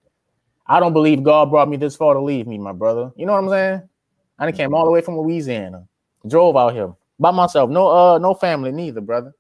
I 0.68 0.82
don't 0.82 0.94
believe 0.94 1.24
God 1.24 1.50
brought 1.50 1.70
me 1.70 1.78
this 1.78 1.96
far 1.96 2.16
to 2.16 2.22
leave 2.22 2.48
me, 2.48 2.58
my 2.58 2.74
brother. 2.74 3.12
You 3.16 3.26
know 3.26 3.32
what 3.32 3.46
I'm 3.46 3.50
saying? 3.50 3.90
I 4.40 4.52
came 4.52 4.76
all 4.76 4.86
the 4.86 4.92
way 4.92 5.02
from 5.02 5.18
Louisiana, 5.18 5.88
drove 6.28 6.56
out 6.56 6.74
here 6.74 6.94
by 7.20 7.32
myself, 7.32 7.70
no 7.70 7.88
uh, 7.88 8.18
no 8.18 8.34
family 8.34 8.72
neither, 8.72 9.02
brother. 9.02 9.34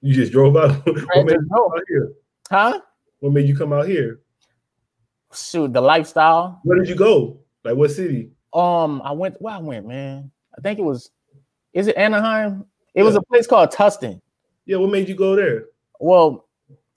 You 0.00 0.14
just 0.14 0.32
drove 0.32 0.56
out. 0.56 0.84
what, 0.86 1.26
made 1.26 1.32
you 1.32 1.48
come 1.50 1.72
out 1.72 1.82
here? 1.88 2.12
Huh? 2.50 2.80
what 3.20 3.32
made 3.32 3.48
you 3.48 3.56
come 3.56 3.72
out 3.72 3.86
here? 3.86 4.20
Shoot, 5.32 5.72
the 5.72 5.80
lifestyle. 5.80 6.60
Where 6.64 6.78
did 6.78 6.88
you 6.88 6.94
go? 6.94 7.40
Like 7.64 7.76
what 7.76 7.90
city? 7.90 8.30
Um, 8.52 9.02
I 9.04 9.12
went 9.12 9.40
where 9.40 9.54
I 9.54 9.58
went, 9.58 9.86
man. 9.86 10.30
I 10.56 10.60
think 10.60 10.78
it 10.78 10.82
was, 10.82 11.10
is 11.72 11.88
it 11.88 11.96
Anaheim? 11.96 12.66
It 12.94 13.02
was 13.02 13.16
a 13.16 13.22
place 13.22 13.46
called 13.46 13.72
Tustin. 13.72 14.20
Yeah, 14.66 14.76
what 14.76 14.90
made 14.90 15.08
you 15.08 15.14
go 15.14 15.34
there? 15.34 15.64
Well, 15.98 16.46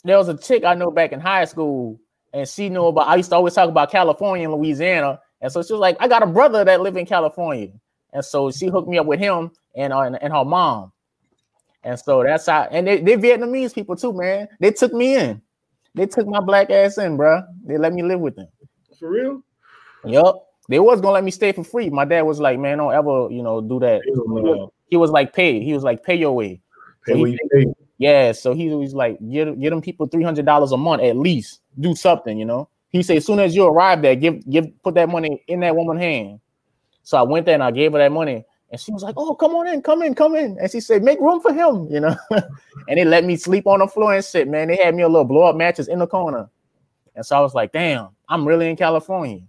there 0.04 0.18
was 0.18 0.28
a 0.28 0.38
chick 0.38 0.64
I 0.64 0.76
know 0.76 0.92
back 0.92 1.12
in 1.12 1.20
high 1.20 1.46
school, 1.46 2.00
and 2.34 2.48
she 2.48 2.70
knew 2.70 2.86
about. 2.86 3.08
I 3.08 3.16
used 3.16 3.30
to 3.30 3.36
always 3.36 3.54
talk 3.54 3.70
about 3.70 3.92
California 3.92 4.48
and 4.48 4.54
Louisiana, 4.54 5.20
and 5.42 5.52
so 5.52 5.64
she 5.64 5.74
was 5.74 5.80
like, 5.80 5.98
"I 6.00 6.08
got 6.08 6.24
a 6.24 6.28
brother 6.28 6.64
that 6.64 6.82
live 6.82 6.98
in 6.98 7.06
California," 7.06 7.72
and 8.14 8.24
so 8.24 8.52
she 8.52 8.68
hooked 8.68 8.88
me 8.88 8.98
up 8.98 9.06
with 9.06 9.20
him 9.20 9.52
and 9.76 9.94
uh, 9.94 10.02
and, 10.02 10.22
and 10.22 10.34
her 10.34 10.46
mom, 10.46 10.92
and 11.84 12.00
so 12.00 12.24
that's 12.24 12.46
how. 12.48 12.64
And 12.72 12.88
they 12.88 13.00
they 13.02 13.16
Vietnamese 13.18 13.74
people 13.74 13.96
too, 13.96 14.14
man. 14.14 14.48
They 14.60 14.72
took 14.72 14.94
me 14.94 15.16
in. 15.16 15.42
They 15.96 16.06
took 16.06 16.28
my 16.28 16.40
black 16.40 16.70
ass 16.70 16.98
in, 16.98 17.18
bro. 17.18 17.42
They 17.66 17.78
let 17.78 17.94
me 17.94 18.04
live 18.04 18.20
with 18.20 18.36
them. 18.36 18.48
For 19.00 19.10
real? 19.10 19.42
Yup. 20.06 20.44
They 20.70 20.80
was 20.80 21.02
gonna 21.02 21.14
let 21.14 21.24
me 21.24 21.32
stay 21.32 21.52
for 21.52 21.64
free. 21.64 21.90
My 21.90 22.06
dad 22.06 22.22
was 22.24 22.40
like, 22.40 22.60
"Man, 22.60 22.78
don't 22.78 22.94
ever, 22.94 23.30
you 23.32 23.42
know, 23.42 23.62
do 23.62 23.80
that." 23.80 24.02
He 24.90 24.98
was 24.98 25.12
like, 25.12 25.34
"Pay." 25.34 25.64
He 25.64 25.74
was 25.74 25.84
like, 25.84 26.04
"Pay 26.04 26.16
your 26.16 26.34
way." 26.34 26.62
Pay 27.06 27.14
So 27.14 27.20
what 27.20 27.30
he- 27.30 27.40
pay. 27.54 27.66
Yeah, 28.00 28.32
so 28.32 28.54
he 28.54 28.70
was 28.70 28.94
like, 28.94 29.18
get, 29.28 29.60
get 29.60 29.72
them 29.72 29.82
people 29.82 30.06
three 30.06 30.24
hundred 30.24 30.46
dollars 30.46 30.72
a 30.72 30.78
month 30.78 31.02
at 31.02 31.18
least. 31.18 31.62
Do 31.80 31.96
something, 31.96 32.38
you 32.38 32.46
know. 32.46 32.70
He 32.90 33.02
said, 33.02 33.18
as 33.18 33.26
soon 33.26 33.40
as 33.40 33.56
you 33.56 33.66
arrive 33.66 34.02
there, 34.04 34.16
give 34.16 34.48
give 34.50 34.68
put 34.84 34.94
that 34.96 35.10
money 35.10 35.44
in 35.48 35.62
that 35.62 35.76
woman's 35.76 36.02
hand. 36.02 36.40
So 37.08 37.18
I 37.18 37.22
went 37.22 37.46
there 37.46 37.54
and 37.54 37.64
I 37.64 37.72
gave 37.72 37.94
her 37.94 38.00
that 38.00 38.12
money, 38.12 38.44
and 38.70 38.82
she 38.82 38.92
was 38.92 39.02
like, 39.02 39.16
"Oh, 39.16 39.34
come 39.34 39.56
on 39.56 39.66
in, 39.66 39.82
come 39.82 40.02
in, 40.04 40.14
come 40.14 40.36
in." 40.36 40.58
And 40.60 40.70
she 40.70 40.82
said, 40.82 41.04
"Make 41.04 41.22
room 41.22 41.40
for 41.40 41.54
him," 41.54 41.88
you 41.90 42.02
know. 42.02 42.14
and 42.32 42.98
they 42.98 43.06
let 43.06 43.24
me 43.24 43.38
sleep 43.38 43.66
on 43.66 43.80
the 43.80 43.88
floor 43.88 44.14
and 44.14 44.26
shit, 44.26 44.46
man. 44.50 44.68
They 44.68 44.76
had 44.76 44.94
me 44.94 45.04
a 45.04 45.08
little 45.08 45.24
blow 45.24 45.44
up 45.44 45.56
mattress 45.56 45.88
in 45.88 46.00
the 46.00 46.08
corner, 46.08 46.50
and 47.16 47.26
so 47.26 47.38
I 47.38 47.40
was 47.40 47.56
like, 47.56 47.72
"Damn, 47.72 48.10
I'm 48.28 48.46
really 48.46 48.70
in 48.70 48.76
California." 48.76 49.40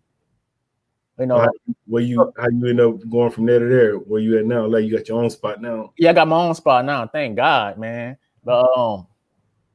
You 1.18 1.26
know, 1.26 1.40
How, 1.40 1.50
where 1.86 2.00
you 2.00 2.32
how 2.38 2.46
you 2.48 2.66
end 2.68 2.80
up 2.80 3.10
going 3.10 3.32
from 3.32 3.46
there 3.46 3.58
to 3.58 3.66
there? 3.66 3.94
Where 3.94 4.20
you 4.20 4.38
at 4.38 4.46
now? 4.46 4.64
Like 4.66 4.84
you 4.84 4.96
got 4.96 5.08
your 5.08 5.20
own 5.20 5.28
spot 5.28 5.60
now. 5.60 5.92
yeah, 5.98 6.10
I 6.10 6.12
got 6.12 6.28
my 6.28 6.36
own 6.36 6.54
spot 6.54 6.84
now. 6.84 7.08
Thank 7.08 7.34
God, 7.34 7.76
man. 7.76 8.18
But 8.44 8.70
um, 8.76 9.08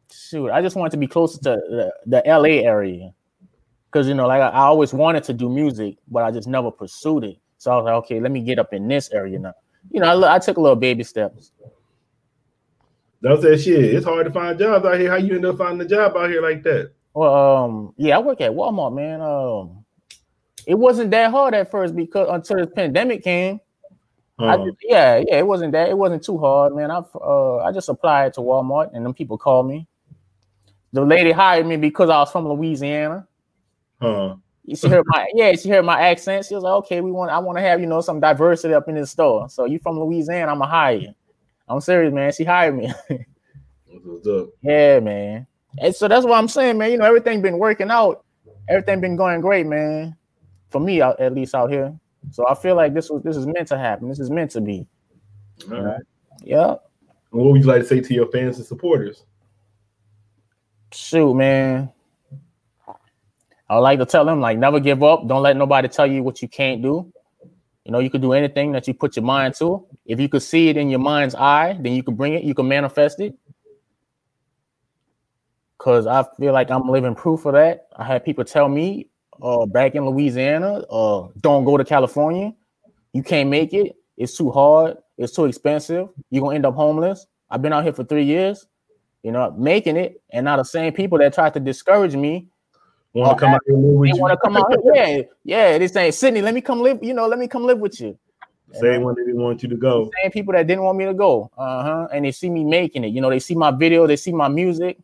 shoot, 0.10 0.52
I 0.52 0.62
just 0.62 0.78
wanted 0.78 0.92
to 0.92 0.98
be 0.98 1.08
closer 1.08 1.38
to 1.40 1.60
the, 1.70 1.94
the 2.06 2.24
LA 2.26 2.64
area 2.64 3.12
because 3.92 4.08
you 4.08 4.14
know, 4.14 4.28
like 4.28 4.40
I, 4.40 4.48
I 4.48 4.62
always 4.62 4.94
wanted 4.94 5.26
to 5.26 5.34
do 5.34 5.50
music, 5.50 5.98
but 6.08 6.24
I 6.24 6.32
just 6.32 6.48
never 6.48 6.72
pursued 6.72 7.26
it. 7.26 7.40
So 7.64 7.72
I 7.72 7.76
was 7.78 7.86
like, 7.86 7.94
okay, 7.94 8.20
let 8.20 8.30
me 8.30 8.42
get 8.42 8.60
up 8.60 8.74
in 8.74 8.90
this 8.90 9.10
area 9.12 9.40
now. 9.40 9.54
You 9.90 10.02
know, 10.02 10.22
I, 10.26 10.36
I 10.36 10.40
took 10.40 10.58
a 10.58 10.62
little 10.62 10.76
baby 10.76 11.02
steps. 11.06 11.54
That's 13.22 13.42
that 13.42 13.62
shit. 13.62 13.86
It's 13.86 14.06
hard 14.06 14.26
to 14.26 14.34
find 14.34 14.60
jobs 14.60 14.86
out 14.86 15.00
here. 15.00 15.10
How 15.10 15.16
you 15.16 15.36
end 15.36 15.46
up 15.46 15.58
finding 15.58 15.80
a 15.86 15.90
job 15.90 16.18
out 16.18 16.30
here 16.30 16.42
like 16.42 16.62
that? 16.64 16.92
Well, 17.14 17.34
um, 17.34 17.94
yeah, 17.96 18.18
I 18.18 18.20
work 18.20 18.42
at 18.42 18.52
Walmart, 18.52 18.94
man. 18.94 19.22
Um, 19.22 19.86
it 20.68 20.76
wasn't 20.76 21.12
that 21.12 21.32
hard 21.32 21.54
at 21.54 21.72
first 21.72 21.96
because 21.96 22.28
until 22.30 22.58
the 22.58 22.68
pandemic 22.68 23.24
came. 23.24 23.62
I 24.40 24.58
Huh. 24.58 24.66
just, 24.66 24.78
yeah, 24.82 25.24
yeah, 25.26 25.38
it 25.40 25.48
wasn't 25.48 25.72
that. 25.72 25.88
It 25.88 25.98
wasn't 25.98 26.22
too 26.24 26.38
hard, 26.38 26.76
man. 26.76 26.92
I 26.92 26.98
uh, 27.16 27.58
I 27.58 27.72
just 27.72 27.88
applied 27.88 28.34
to 28.34 28.42
Walmart, 28.42 28.90
and 28.94 29.06
then 29.06 29.14
people 29.14 29.38
called 29.38 29.68
me. 29.70 29.88
The 30.92 31.02
lady 31.06 31.32
hired 31.32 31.66
me 31.66 31.78
because 31.78 32.10
I 32.10 32.18
was 32.18 32.32
from 32.32 32.46
Louisiana. 32.50 33.26
huh. 34.02 34.36
She 34.68 34.88
heard 34.88 35.04
my 35.08 35.28
yeah, 35.34 35.54
she 35.54 35.70
heard 35.70 35.84
my 35.84 36.00
accent. 36.00 36.46
She 36.46 36.56
was 36.56 36.64
like, 36.64 36.74
"Okay, 36.74 37.02
we 37.02 37.12
want 37.12 37.32
I 37.32 37.40
want 37.40 37.58
to 37.58 37.62
have 37.62 37.82
you 37.82 37.86
know 37.86 38.00
some 38.00 38.20
diversity 38.20 38.74
up 38.74 38.88
in 38.88 38.96
this 38.96 39.12
store. 39.12 39.50
So 39.50 39.66
you 39.66 39.78
from 39.80 40.00
Louisiana? 40.00 40.52
I'm 40.52 40.60
gonna 40.60 40.72
hire 40.72 40.96
you." 40.96 41.14
I'm 41.68 41.82
serious, 41.82 42.14
man. 42.14 42.32
She 42.32 42.44
hired 42.44 42.76
me. 42.76 42.92
What's 43.88 44.06
what's 44.06 44.28
up? 44.28 44.50
yeah, 44.62 45.00
man. 45.00 45.48
And 45.80 45.96
so 45.96 46.08
that's 46.08 46.26
what 46.26 46.38
I'm 46.38 46.48
saying, 46.48 46.78
man. 46.78 46.92
You 46.92 46.98
know, 46.98 47.06
everything 47.06 47.42
been 47.42 47.58
working 47.58 47.90
out. 47.90 48.26
Everything 48.70 49.02
been 49.02 49.16
going 49.16 49.42
great, 49.42 49.66
man. 49.66 50.16
For 50.70 50.80
me, 50.80 51.02
at 51.02 51.34
least 51.34 51.54
out 51.54 51.70
here. 51.70 51.98
So 52.32 52.48
I 52.48 52.56
feel 52.56 52.76
like 52.76 52.94
this 52.94 53.10
was 53.10 53.22
this 53.24 53.38
is 53.38 53.46
meant 53.46 53.68
to 53.68 53.78
happen. 53.78 54.10
This 54.10 54.20
is 54.20 54.30
meant 54.30 54.52
to 54.52 54.62
be. 54.62 54.88
All 55.72 55.82
right. 55.82 56.02
Yeah. 56.44 56.76
What 57.30 57.52
would 57.52 57.62
you 57.62 57.68
like 57.68 57.82
to 57.82 57.88
say 57.88 58.02
to 58.02 58.14
your 58.14 58.28
fans 58.28 58.58
and 58.58 58.66
supporters? 58.66 59.24
Shoot, 60.92 61.34
man. 61.34 61.92
I 63.74 63.80
like 63.80 63.98
to 64.00 64.06
tell 64.06 64.24
them 64.24 64.40
like 64.40 64.60
never 64.60 64.80
give 64.80 65.02
up. 65.02 65.28
Don't 65.28 65.42
let 65.42 65.58
nobody 65.58 65.88
tell 65.88 66.06
you 66.06 66.22
what 66.22 66.44
you 66.44 66.48
can't 66.48 66.84
do. 66.84 67.12
You 67.86 67.92
know, 67.92 68.00
you 68.00 68.12
could 68.12 68.22
do 68.22 68.34
anything 68.34 68.72
that 68.74 68.88
you 68.88 68.94
put 68.94 69.16
your 69.16 69.26
mind 69.26 69.56
to. 69.56 69.86
If 70.06 70.20
you 70.20 70.30
could 70.30 70.44
see 70.44 70.70
it 70.70 70.78
in 70.78 70.92
your 70.92 71.00
mind's 71.00 71.34
eye, 71.34 71.78
then 71.80 71.94
you 71.94 72.04
can 72.04 72.14
bring 72.16 72.34
it, 72.34 72.44
you 72.44 72.54
can 72.54 72.68
manifest 72.68 73.20
it. 73.20 73.36
Cause 75.80 76.06
I 76.06 76.24
feel 76.40 76.54
like 76.54 76.70
I'm 76.70 76.88
living 76.88 77.16
proof 77.16 77.46
of 77.46 77.54
that. 77.54 77.88
I 77.96 78.04
had 78.04 78.24
people 78.24 78.46
tell 78.46 78.70
me 78.70 79.10
uh 79.42 79.66
back 79.66 79.96
in 79.96 80.06
Louisiana, 80.06 80.84
uh, 80.90 81.28
don't 81.42 81.66
go 81.66 81.76
to 81.76 81.84
California. 81.84 82.54
You 83.12 83.24
can't 83.24 83.50
make 83.50 83.74
it. 83.74 83.96
It's 84.18 84.38
too 84.38 84.52
hard. 84.52 84.98
It's 85.18 85.34
too 85.34 85.46
expensive. 85.46 86.10
You're 86.30 86.44
gonna 86.44 86.56
end 86.56 86.66
up 86.68 86.76
homeless. 86.76 87.26
I've 87.50 87.64
been 87.64 87.74
out 87.74 87.84
here 87.84 87.94
for 87.94 88.04
three 88.04 88.24
years, 88.24 88.68
you 89.24 89.32
know, 89.32 89.52
making 89.58 89.98
it, 89.98 90.22
and 90.30 90.46
now 90.46 90.58
the 90.58 90.64
same 90.64 90.94
people 90.94 91.18
that 91.18 91.34
tried 91.34 91.56
to 91.56 91.60
discourage 91.60 92.16
me 92.16 92.48
Want 93.14 93.38
to 93.38 93.46
come 93.46 93.54
out 93.54 93.62
here 93.66 93.76
live 93.76 93.96
with 93.96 94.10
they 94.10 94.16
you? 94.16 94.22
want 94.22 94.32
to 94.32 94.38
come 94.38 94.58
out 94.58 94.72
here. 94.72 94.94
Yeah, 94.96 95.22
yeah. 95.44 95.78
They 95.78 95.88
saying, 95.88 96.14
Sydney, 96.14 96.42
let 96.42 96.54
me 96.54 96.62
come 96.62 96.82
live, 96.82 97.04
you 97.04 97.14
know, 97.14 97.28
let 97.28 97.38
me 97.38 97.48
come 97.48 97.64
live 97.64 97.80
with 97.80 98.02
you. 98.02 98.18
Same 98.74 99.04
one 99.04 99.14
that 99.16 99.26
didn't 99.26 99.42
want 99.42 99.62
you 99.62 99.70
to 99.70 99.76
go. 99.76 100.10
Same 100.22 100.32
people 100.32 100.54
that 100.54 100.66
didn't 100.66 100.84
want 100.84 100.98
me 100.98 101.06
to 101.06 101.14
go. 101.14 101.52
Uh-huh. 101.56 102.08
And 102.12 102.26
they 102.26 102.32
see 102.32 102.50
me 102.50 102.64
making 102.64 103.04
it. 103.04 103.10
You 103.10 103.22
know, 103.22 103.30
they 103.30 103.38
see 103.40 103.54
my 103.54 103.70
video, 103.70 104.08
they 104.08 104.16
see 104.16 104.32
my 104.32 104.48
music, 104.48 104.98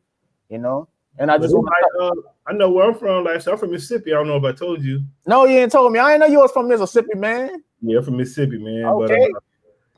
you 0.49 0.57
know. 0.57 0.87
And 1.19 1.29
I 1.29 1.37
just 1.37 1.45
it's 1.45 1.53
want 1.53 1.67
to 1.67 2.05
like, 2.07 2.11
uh, 2.11 2.21
I 2.47 2.53
know 2.53 2.71
where 2.71 2.87
I'm 2.87 2.95
from. 2.97 3.25
Like, 3.25 3.41
so 3.41 3.51
I'm 3.51 3.57
from 3.57 3.71
Mississippi. 3.71 4.11
I 4.11 4.15
don't 4.15 4.27
know 4.27 4.37
if 4.37 4.43
I 4.43 4.53
told 4.53 4.83
you. 4.83 5.03
No, 5.27 5.45
you 5.45 5.59
ain't 5.59 5.71
told 5.71 5.91
me. 5.91 5.99
I 5.99 6.13
ain't 6.13 6.21
know 6.21 6.27
you 6.27 6.39
was 6.39 6.51
from 6.51 6.67
Mississippi, 6.67 7.15
man. 7.15 7.61
Yeah, 7.81 7.99
I'm 7.99 8.05
from 8.05 8.17
Mississippi, 8.17 8.57
man. 8.57 8.85
Okay. 8.85 9.29
But 9.31 9.37
uh, 9.37 9.39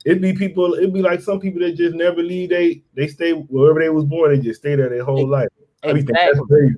it'd 0.05 0.21
be 0.21 0.33
people. 0.33 0.73
It'd 0.73 0.93
be 0.93 1.01
like 1.01 1.21
some 1.21 1.39
people 1.39 1.61
that 1.61 1.77
just 1.77 1.95
never 1.95 2.21
leave. 2.21 2.49
They 2.49 2.81
they 2.95 3.07
stay 3.07 3.31
wherever 3.33 3.79
they 3.79 3.89
was 3.89 4.03
born. 4.03 4.33
They 4.33 4.39
just 4.39 4.59
stay 4.59 4.75
there 4.75 4.89
their 4.89 5.05
whole 5.05 5.27
life. 5.27 5.47
Thinking 5.83 6.05
that's 6.13 6.37
Exactly. 6.37 6.75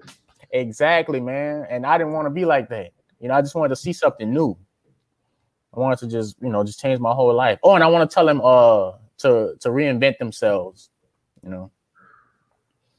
Exactly, 0.53 1.19
man. 1.19 1.65
And 1.69 1.85
I 1.85 1.97
didn't 1.97 2.13
want 2.13 2.27
to 2.27 2.29
be 2.29 2.45
like 2.45 2.69
that. 2.69 2.91
You 3.19 3.27
know, 3.27 3.33
I 3.33 3.41
just 3.41 3.55
wanted 3.55 3.69
to 3.69 3.75
see 3.75 3.91
something 3.91 4.31
new. 4.31 4.55
I 5.75 5.79
wanted 5.79 5.97
to 5.99 6.07
just, 6.07 6.35
you 6.41 6.49
know, 6.49 6.63
just 6.63 6.79
change 6.79 6.99
my 6.99 7.11
whole 7.11 7.33
life. 7.33 7.57
Oh, 7.63 7.73
and 7.73 7.83
I 7.83 7.87
want 7.87 8.09
to 8.09 8.13
tell 8.13 8.27
them 8.27 8.39
uh 8.43 8.91
to 9.19 9.55
to 9.59 9.69
reinvent 9.69 10.19
themselves, 10.19 10.91
you 11.43 11.49
know. 11.49 11.71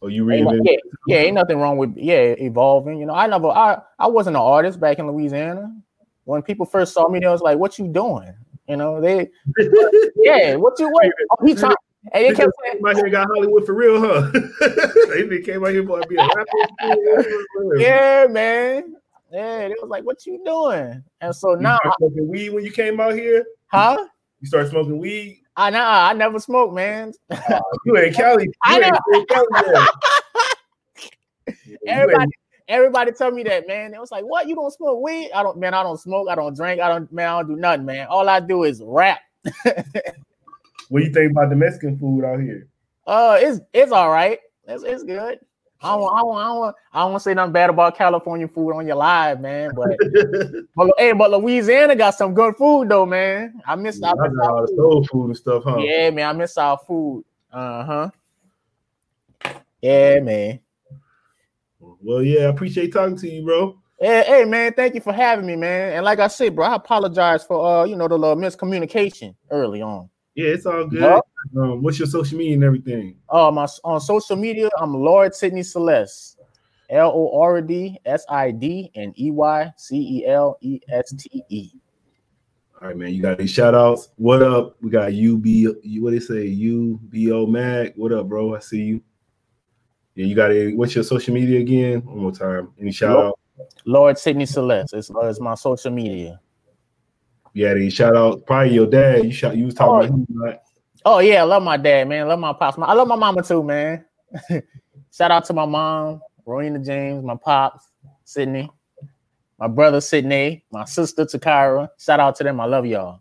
Oh, 0.03 0.09
you 0.09 0.25
reinvented. 0.25 0.61
yeah, 0.65 0.77
yeah, 1.07 1.17
ain't 1.19 1.35
nothing 1.35 1.59
wrong 1.59 1.77
with 1.77 1.97
yeah 1.97 2.35
evolving. 2.39 2.99
You 2.99 3.07
know, 3.07 3.15
I 3.15 3.29
never 3.29 3.47
I 3.47 3.79
I 3.99 4.09
wasn't 4.09 4.37
an 4.37 4.43
artist 4.43 4.81
back 4.81 4.99
in 4.99 5.07
Louisiana. 5.07 5.73
When 6.25 6.43
people 6.43 6.67
first 6.67 6.93
saw 6.93 7.09
me, 7.09 7.21
they 7.21 7.29
was 7.29 7.43
like, 7.43 7.59
"What 7.59 7.79
you 7.79 7.87
doing?" 7.87 8.35
You 8.69 8.77
know, 8.77 9.01
they 9.01 9.31
yeah, 10.17 10.57
what 10.57 10.79
you 10.81 10.91
what? 10.91 11.07
Oh, 11.31 11.47
he 11.47 11.55
trying, 11.55 11.77
and 12.13 12.25
they 12.25 12.29
They 12.31 12.35
kept 12.35 12.53
saying, 12.63 12.77
came 12.77 12.87
out 12.87 12.97
here 12.97 13.05
and 13.05 13.13
got 13.13 13.29
Hollywood 13.29 13.67
for 13.67 13.75
real, 13.75 14.01
huh? 14.01 14.31
they 15.29 15.41
came 15.41 15.65
out 15.65 15.71
here 15.71 15.87
for 15.87 16.03
be 16.07 16.17
a 16.17 16.27
rapper. 16.35 17.79
"Yeah, 17.79 18.27
man." 18.29 18.97
Yeah, 19.33 19.69
they 19.69 19.75
was 19.81 19.89
like, 19.89 20.05
"What 20.05 20.27
you 20.27 20.41
doing?" 20.45 21.03
And 21.21 21.35
so 21.35 21.53
You 21.53 21.61
now, 21.61 21.77
started 21.77 21.95
smoking 21.99 22.29
weed 22.29 22.51
when 22.51 22.65
you 22.65 22.71
came 22.73 23.01
out 23.01 23.15
here. 23.15 23.45
huh? 23.69 23.97
You 24.41 24.47
started 24.47 24.71
smoking 24.71 24.99
weed. 24.99 25.41
I 25.57 25.71
know 25.71 25.83
I 25.83 26.13
never 26.13 26.39
smoked, 26.39 26.75
man. 26.75 27.13
Oh, 27.31 27.61
you 27.87 27.97
ain't 27.97 28.15
Cali. 28.15 28.45
You 28.45 28.53
I 28.63 28.81
ain't 28.81 28.97
in 29.13 29.27
Cali. 29.27 29.47
Everybody, 31.87 32.31
everybody 32.69 33.13
tell 33.13 33.31
me 33.31 33.43
that, 33.45 33.67
man. 33.67 33.95
It 33.95 34.01
was 34.01 34.11
like, 34.11 34.25
"What? 34.25 34.47
You 34.49 34.55
don't 34.55 34.73
smoke 34.73 35.03
weed?" 35.03 35.31
I 35.35 35.43
don't, 35.43 35.59
man. 35.59 35.75
I 35.75 35.83
don't 35.83 35.99
smoke. 35.99 36.29
I 36.29 36.35
don't 36.35 36.55
drink. 36.55 36.81
I 36.81 36.89
don't, 36.89 37.11
man. 37.13 37.29
I 37.29 37.39
don't 37.39 37.49
do 37.49 37.57
nothing, 37.57 37.87
man. 37.87 38.07
All 38.09 38.29
I 38.29 38.41
do 38.41 38.65
is 38.65 38.83
rap. 38.85 39.21
What 40.95 41.01
do 41.01 41.07
you 41.09 41.13
think 41.13 41.33
about 41.33 41.51
the 41.51 41.57
Mexican 41.57 41.99
food 41.99 42.25
out 42.25 42.39
here? 42.39 42.69
Uh, 43.05 43.37
it's 43.41 43.59
it's 43.73 43.91
all 43.91 44.11
right. 44.11 44.39
It's 44.69 44.85
it's 44.85 45.03
good. 45.03 45.41
I 45.83 45.89
don't, 45.89 46.05
I 46.05 46.21
don't, 46.21 46.37
I 46.37 46.45
don't, 46.45 46.77
I 46.93 47.01
don't 47.01 47.11
want 47.11 47.21
to 47.21 47.25
say 47.25 47.35
nothing 47.35 47.53
bad 47.53 47.69
about 47.71 47.97
California 47.97 48.47
food 48.47 48.71
on 48.71 48.87
your 48.87 48.95
live, 48.95 49.41
man. 49.41 49.73
But 49.75 49.99
but 50.77 50.91
hey, 50.97 51.11
but 51.11 51.33
Louisiana 51.33 51.97
got 51.97 52.15
some 52.15 52.33
good 52.33 52.55
food 52.57 52.91
though, 52.91 53.07
man. 53.07 53.61
I 53.67 53.75
miss, 53.75 54.01
I 54.05 54.11
I 54.11 54.15
miss 54.15 54.39
all 54.41 54.55
our 54.55 54.61
the 54.63 54.69
food. 54.69 54.77
soul 54.77 55.05
food 55.11 55.27
and 55.31 55.37
stuff, 55.37 55.65
huh? 55.65 55.79
Yeah, 55.79 56.11
man. 56.11 56.29
I 56.29 56.33
miss 56.33 56.57
our 56.57 56.79
food. 56.87 57.25
Uh 57.53 57.85
huh. 57.85 58.11
Yeah, 59.83 60.21
man. 60.21 60.61
Well, 61.81 62.23
yeah, 62.23 62.43
I 62.43 62.51
appreciate 62.51 62.93
talking 62.93 63.17
to 63.17 63.29
you, 63.29 63.45
bro. 63.45 63.81
Hey, 63.99 64.23
hey, 64.29 64.45
man. 64.45 64.73
Thank 64.75 64.95
you 64.95 65.01
for 65.01 65.13
having 65.13 65.45
me, 65.47 65.57
man. 65.57 65.95
And 65.95 66.05
like 66.05 66.21
I 66.21 66.29
said, 66.29 66.55
bro, 66.55 66.67
I 66.67 66.77
apologize 66.77 67.43
for 67.43 67.81
uh, 67.81 67.85
you 67.85 67.97
know, 67.97 68.07
the 68.07 68.17
little 68.17 68.37
miscommunication 68.37 69.35
early 69.51 69.83
on. 69.83 70.09
Yeah, 70.35 70.49
it's 70.49 70.67
all 70.67 70.87
good. 70.87 71.01
Yeah. 71.01 71.21
Um, 71.57 71.83
what's 71.83 71.99
your 71.99 72.09
social 72.09 72.39
media 72.39 72.55
and 72.55 72.65
everything? 72.65 73.17
Uh, 73.29 73.51
my 73.51 73.69
on 73.85 74.01
social 74.01 74.37
media, 74.37 74.69
I'm 74.79 74.95
Lord 74.95 75.35
Sidney 75.35 75.63
Celeste, 75.63 76.41
L 76.91 77.13
O 77.15 77.41
R 77.41 77.61
D 77.61 77.99
S 78.05 78.25
I 78.29 78.51
D 78.51 78.91
and 78.97 79.19
E 79.19 79.31
Y 79.31 79.73
C 79.77 79.97
E 79.97 80.27
L 80.27 80.59
E 80.61 80.81
S 80.89 81.15
T 81.17 81.45
E. 81.49 81.71
All 82.81 82.89
right, 82.89 82.97
man. 82.97 83.15
You 83.15 83.23
got 83.23 83.39
any 83.39 83.47
shout 83.47 83.75
outs? 83.75 84.09
What 84.17 84.43
up? 84.43 84.77
We 84.81 84.91
got 84.91 85.13
UB, 85.13 85.47
what 86.03 86.11
they 86.11 86.21
say, 86.21 86.49
UBO 86.49 87.49
Mag. 87.49 87.93
What 87.97 88.13
up, 88.13 88.29
bro? 88.29 88.57
I 88.57 88.59
see 88.59 88.83
you. 88.83 89.03
Yeah, 90.17 90.27
you 90.27 90.35
got 90.35 90.51
a 90.51 90.75
what's 90.75 90.95
your 90.95 91.05
social 91.05 91.35
media 91.35 91.61
again? 91.61 92.05
One 92.05 92.19
more 92.19 92.33
time. 92.33 92.73
Any 92.81 92.91
shout 92.93 93.17
out? 93.17 93.39
Lord 93.85 94.19
Sidney 94.19 94.47
Celeste 94.47 94.95
It's, 94.95 95.11
is 95.11 95.41
my 95.41 95.55
social 95.55 95.93
media. 95.93 96.41
Got 97.57 97.93
shout 97.93 98.17
out? 98.17 98.47
Probably 98.47 98.75
your 98.75 98.87
dad. 98.87 99.25
You 99.25 99.33
shot 99.33 99.57
you 99.57 99.67
was 99.67 99.75
talking 99.75 100.09
about 100.09 100.19
him, 100.19 100.27
right? 100.31 100.59
Oh 101.05 101.19
yeah, 101.19 101.43
I 101.43 101.45
love 101.45 101.63
my 101.63 101.77
dad, 101.77 102.09
man. 102.09 102.23
I 102.23 102.29
love 102.29 102.39
my 102.39 102.53
pops. 102.53 102.79
I 102.79 102.93
love 102.95 103.07
my 103.07 103.17
mama 103.17 103.43
too, 103.43 103.63
man. 103.63 104.05
Shout 105.13 105.31
out 105.31 105.45
to 105.45 105.53
my 105.53 105.67
mom, 105.67 106.21
Rowena 106.45 106.81
James, 106.81 107.23
my 107.23 107.37
pops, 107.37 107.89
Sydney, 108.25 108.69
my 109.59 109.69
brother 109.69 110.01
Sydney, 110.01 110.65
my 110.73 110.85
sister 110.85 111.25
Takara. 111.25 111.89
Shout 111.99 112.19
out 112.19 112.35
to 112.37 112.45
them. 112.45 112.59
I 112.59 112.65
love 112.65 112.87
y'all. 112.87 113.21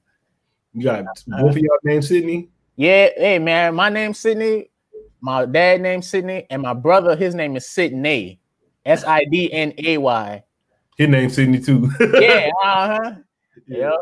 You 0.74 0.84
got 0.84 1.06
both 1.28 1.52
of 1.52 1.58
y'all 1.58 1.78
named 1.84 2.06
Sydney. 2.06 2.50
Yeah, 2.76 3.10
hey 3.16 3.38
man, 3.38 3.76
my 3.76 3.90
name's 3.90 4.20
Sydney, 4.20 4.72
my 5.22 5.46
dad 5.46 5.82
name's 5.82 6.08
Sydney, 6.08 6.48
and 6.50 6.62
my 6.62 6.74
brother, 6.74 7.16
his 7.16 7.36
name 7.36 7.56
is 7.56 7.68
Sydney. 7.70 8.40
S-I-D-N-A-Y. 8.86 10.44
His 10.98 11.10
name's 11.10 11.36
Sydney 11.36 11.60
too. 11.60 11.90
Yeah, 12.00 12.50
uh-huh. 12.64 13.16
Yep. 13.68 13.94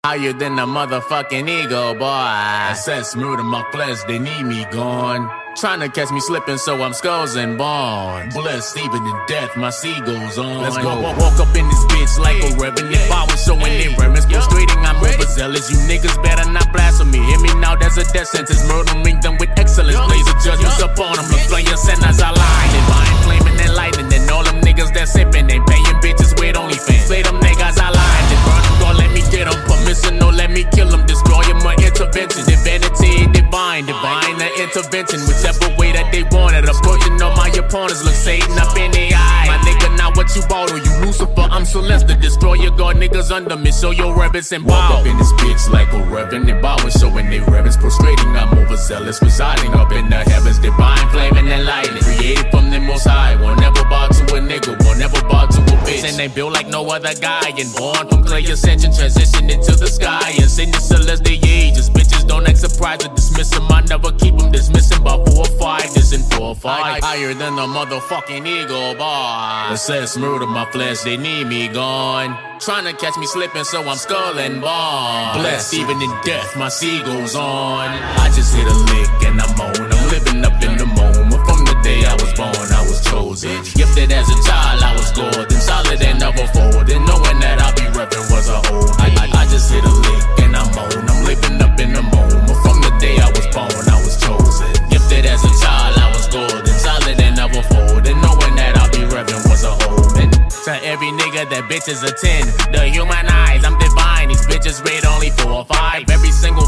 Higher 0.00 0.32
than 0.32 0.58
a 0.58 0.66
motherfucking 0.66 1.48
ego, 1.48 1.94
boy. 1.94 2.06
I 2.06 2.72
said 2.74 3.04
smooth 3.04 3.38
in 3.40 3.46
my 3.46 3.62
flesh, 3.72 4.02
they 4.08 4.18
need 4.18 4.42
me 4.42 4.64
gone. 4.70 5.28
Trying 5.56 5.80
to 5.80 5.88
catch 5.90 6.10
me 6.10 6.18
slipping, 6.20 6.56
so 6.56 6.80
I'm 6.82 6.94
skulls 6.94 7.36
and 7.36 7.58
bonds. 7.58 8.34
Blessed 8.34 8.78
even 8.78 9.04
in 9.04 9.18
death, 9.28 9.54
my 9.56 9.70
seagulls 9.70 10.38
on. 10.38 10.62
Let's 10.62 10.78
go. 10.78 11.00
Walk, 11.00 11.18
walk 11.18 11.38
up 11.38 11.54
in 11.54 11.68
this 11.68 11.84
bitch 11.92 12.18
like 12.18 12.40
a 12.40 12.56
reverend. 12.56 12.94
If 12.94 13.12
I 13.12 13.22
was 13.28 13.44
showing 13.44 13.60
their 13.60 13.94
reverence, 13.94 14.26
prostrating, 14.26 14.80
I'm 14.80 14.96
overzealous. 14.96 15.70
You 15.70 15.76
niggas 15.86 16.16
better 16.22 16.50
not 16.50 16.72
blaspheme 16.72 17.10
me. 17.10 17.18
Hear 17.18 17.38
me 17.38 17.54
now, 17.60 17.76
there's 17.76 17.98
a 17.98 18.04
death 18.12 18.28
sentence. 18.28 18.66
Murdering 18.66 19.20
them 19.20 19.36
with 19.38 19.50
excellence. 19.58 19.94
Blaze 19.94 20.28
of 20.28 20.38
judgments 20.42 20.80
upon 20.80 21.14
them. 21.14 21.26
Look 21.30 21.52
like 21.52 21.68
your 21.68 21.76
sentence 21.76 22.20
I 22.22 22.30
lie. 22.32 22.68
Divine 22.72 23.16
flaming 23.22 23.60
and 23.60 23.74
lightning. 23.74 24.12
And 24.12 24.30
all 24.30 24.42
them 24.42 24.60
niggas 24.62 24.94
that 24.94 25.08
sipping, 25.08 25.46
they 25.46 25.60
paying 25.60 25.98
bitches 26.00 26.32
with 26.40 26.56
OnlyFans. 26.56 27.06
Say 27.06 27.22
them 27.22 27.38
niggas 27.38 27.78
I 27.78 27.90
lied. 27.90 28.61
Let 28.94 29.12
me 29.12 29.22
get 29.30 29.50
them. 29.50 29.58
Permission, 29.66 30.18
no 30.18 30.28
let 30.28 30.50
me 30.50 30.64
kill 30.72 30.88
them. 30.88 31.06
Destroy 31.06 31.41
my 31.62 31.74
intervention. 31.78 32.44
Divinity, 32.44 33.26
divine, 33.32 33.86
divine, 33.86 34.38
the 34.38 34.50
intervention. 34.60 35.22
Whichever 35.26 35.70
way 35.78 35.92
that 35.92 36.10
they 36.12 36.22
want 36.34 36.54
it. 36.54 36.68
Approaching 36.68 37.20
all 37.22 37.34
my 37.36 37.48
opponents. 37.54 38.04
Look 38.04 38.14
Satan 38.14 38.58
up 38.58 38.76
in 38.76 38.90
the 38.90 39.14
eye. 39.14 39.46
My 39.46 39.58
nigga, 39.62 39.96
not 39.96 40.16
what 40.16 40.34
you 40.34 40.42
bought. 40.48 40.70
Or 40.70 40.78
you 40.78 40.92
Lucifer, 41.00 41.46
I'm 41.50 41.64
Celeste. 41.64 42.08
The 42.08 42.14
destroyer, 42.14 42.70
God 42.70 42.96
niggas 42.96 43.30
under 43.30 43.56
me. 43.56 43.72
Show 43.72 43.90
your 43.90 44.14
reverence 44.14 44.52
and 44.52 44.66
bow. 44.66 44.74
Walk 44.74 45.00
up 45.00 45.06
in 45.06 45.16
this 45.16 45.32
bitch 45.40 45.70
like 45.70 45.92
a 45.92 46.02
reverend 46.10 46.50
and 46.50 46.60
bowing. 46.60 46.90
Showing 46.90 47.30
they 47.30 47.40
reverence. 47.40 47.76
Prostrating, 47.76 48.34
I'm 48.36 48.52
overzealous. 48.58 49.22
Residing 49.22 49.72
up 49.74 49.92
in 49.92 50.10
the 50.10 50.16
heavens. 50.16 50.58
Divine, 50.58 51.08
flaming 51.10 51.48
and 51.48 51.64
lightning. 51.64 52.02
Created 52.02 52.50
from 52.50 52.70
the 52.70 52.80
most 52.80 53.06
high. 53.06 53.36
Won't 53.40 53.60
never 53.60 53.82
bow 53.84 54.08
to 54.08 54.22
a 54.34 54.40
nigga. 54.40 54.76
Won't 54.84 54.98
never 54.98 55.20
bow 55.28 55.46
to 55.46 55.60
a 55.60 55.76
bitch. 55.86 56.04
And 56.04 56.16
they 56.18 56.28
built 56.28 56.52
like 56.52 56.68
no 56.68 56.86
other 56.90 57.14
guy. 57.14 57.52
And 57.56 57.72
born 57.74 58.08
from 58.08 58.24
clay 58.24 58.44
ascension. 58.44 58.92
Transition 58.92 59.50
into 59.50 59.72
the 59.76 59.86
sky. 59.86 60.32
And 60.40 60.50
send 60.50 60.74
the 60.74 60.80
celeste 60.80 61.24
the 61.24 61.36
ages. 61.52 61.90
Bitches 61.90 62.26
don't 62.26 62.48
act 62.48 62.58
surprised 62.58 63.04
or 63.06 63.14
dismiss 63.14 63.50
them. 63.50 63.70
I 63.70 63.82
never 63.82 64.10
keep 64.12 64.36
them 64.36 64.50
dismissing. 64.50 65.00
About 65.02 65.28
four 65.28 65.44
or 65.46 65.58
five. 65.58 65.92
This 65.94 66.12
and 66.12 66.24
four 66.32 66.48
or 66.48 66.54
five. 66.54 67.02
Higher 67.02 67.34
than 67.34 67.56
the 67.56 67.66
motherfucking 67.66 68.46
eagle, 68.46 68.94
boy. 68.94 69.74
Assess 69.74 70.16
murder 70.16 70.46
my 70.46 70.64
flesh. 70.70 71.00
They 71.02 71.16
need 71.16 71.46
me 71.46 71.68
gone. 71.68 72.38
Trying 72.60 72.84
to 72.84 72.92
catch 72.92 73.16
me 73.16 73.26
slipping, 73.26 73.64
so 73.64 73.82
I'm 73.82 73.96
skull 73.96 74.38
and 74.38 74.60
bone. 74.60 75.42
Blessed 75.42 75.74
even 75.74 76.00
in 76.00 76.10
death, 76.24 76.56
my 76.56 76.68
seagulls 76.68 77.34
on. 77.34 77.88
I 77.90 78.30
just 78.36 78.54
hit 78.54 78.66
a 78.66 78.76
lick 78.92 79.10
and 79.26 79.40
I'm 79.40 79.60
on. 79.60 79.92
I'm 79.92 80.08
living 80.10 80.44
up 80.44 80.62
in 80.62 80.78
the 80.78 80.86
moment. 80.86 81.42
From 81.46 81.64
the 81.64 81.76
day 81.82 82.04
I 82.06 82.14
was 82.14 82.32
born, 82.34 82.71
chosen. 83.12 83.62
Gifted 83.76 84.10
as 84.12 84.28
a 84.28 84.38
child, 84.48 84.82
I 84.82 84.92
was 84.96 85.12
golden. 85.12 85.60
Solid 85.60 86.00
and 86.00 86.18
never 86.18 86.46
folding. 86.56 87.04
Knowing 87.04 87.38
that 87.44 87.60
I'll 87.60 87.76
be 87.76 87.86
repping 87.92 88.26
was 88.32 88.48
a 88.48 88.58
whole. 88.68 88.88
I, 88.96 89.12
I, 89.20 89.26
I 89.40 89.44
just 89.52 89.68
hit 89.70 89.84
a 89.84 89.92
lick 89.92 90.24
and 90.40 90.56
I'm 90.56 90.72
on. 90.80 91.04
I'm 91.08 91.20
living 91.28 91.60
up 91.60 91.76
in 91.78 91.92
the 91.92 92.02
moment. 92.02 92.48
From 92.64 92.80
the 92.80 92.92
day 92.98 93.20
I 93.20 93.28
was 93.28 93.46
born, 93.52 93.84
I 93.88 93.98
was 94.00 94.16
chosen. 94.16 94.72
Gifted 94.88 95.28
as 95.28 95.44
a 95.44 95.52
child, 95.60 95.92
I 96.00 96.08
was 96.16 96.26
golden. 96.32 96.74
Solid 96.80 97.20
and 97.20 97.36
never 97.36 97.62
folding. 97.68 98.18
Knowing 98.24 98.54
that 98.56 98.80
I'll 98.80 98.92
be 98.92 99.04
repping 99.04 99.44
was 99.48 99.64
a. 99.68 99.72
And 100.20 100.32
to 100.32 100.74
every 100.86 101.12
nigga 101.12 101.48
that 101.52 101.68
bitches 101.68 102.00
a 102.06 102.12
10. 102.12 102.72
The 102.72 102.88
human 102.88 103.26
eyes, 103.28 103.64
I'm 103.64 103.76
divine. 103.78 104.28
These 104.28 104.46
bitches 104.46 104.80
rate 104.84 105.04
only 105.04 105.30
four 105.30 105.52
or 105.52 105.64
five. 105.66 106.08
Every 106.08 106.30
single 106.30 106.61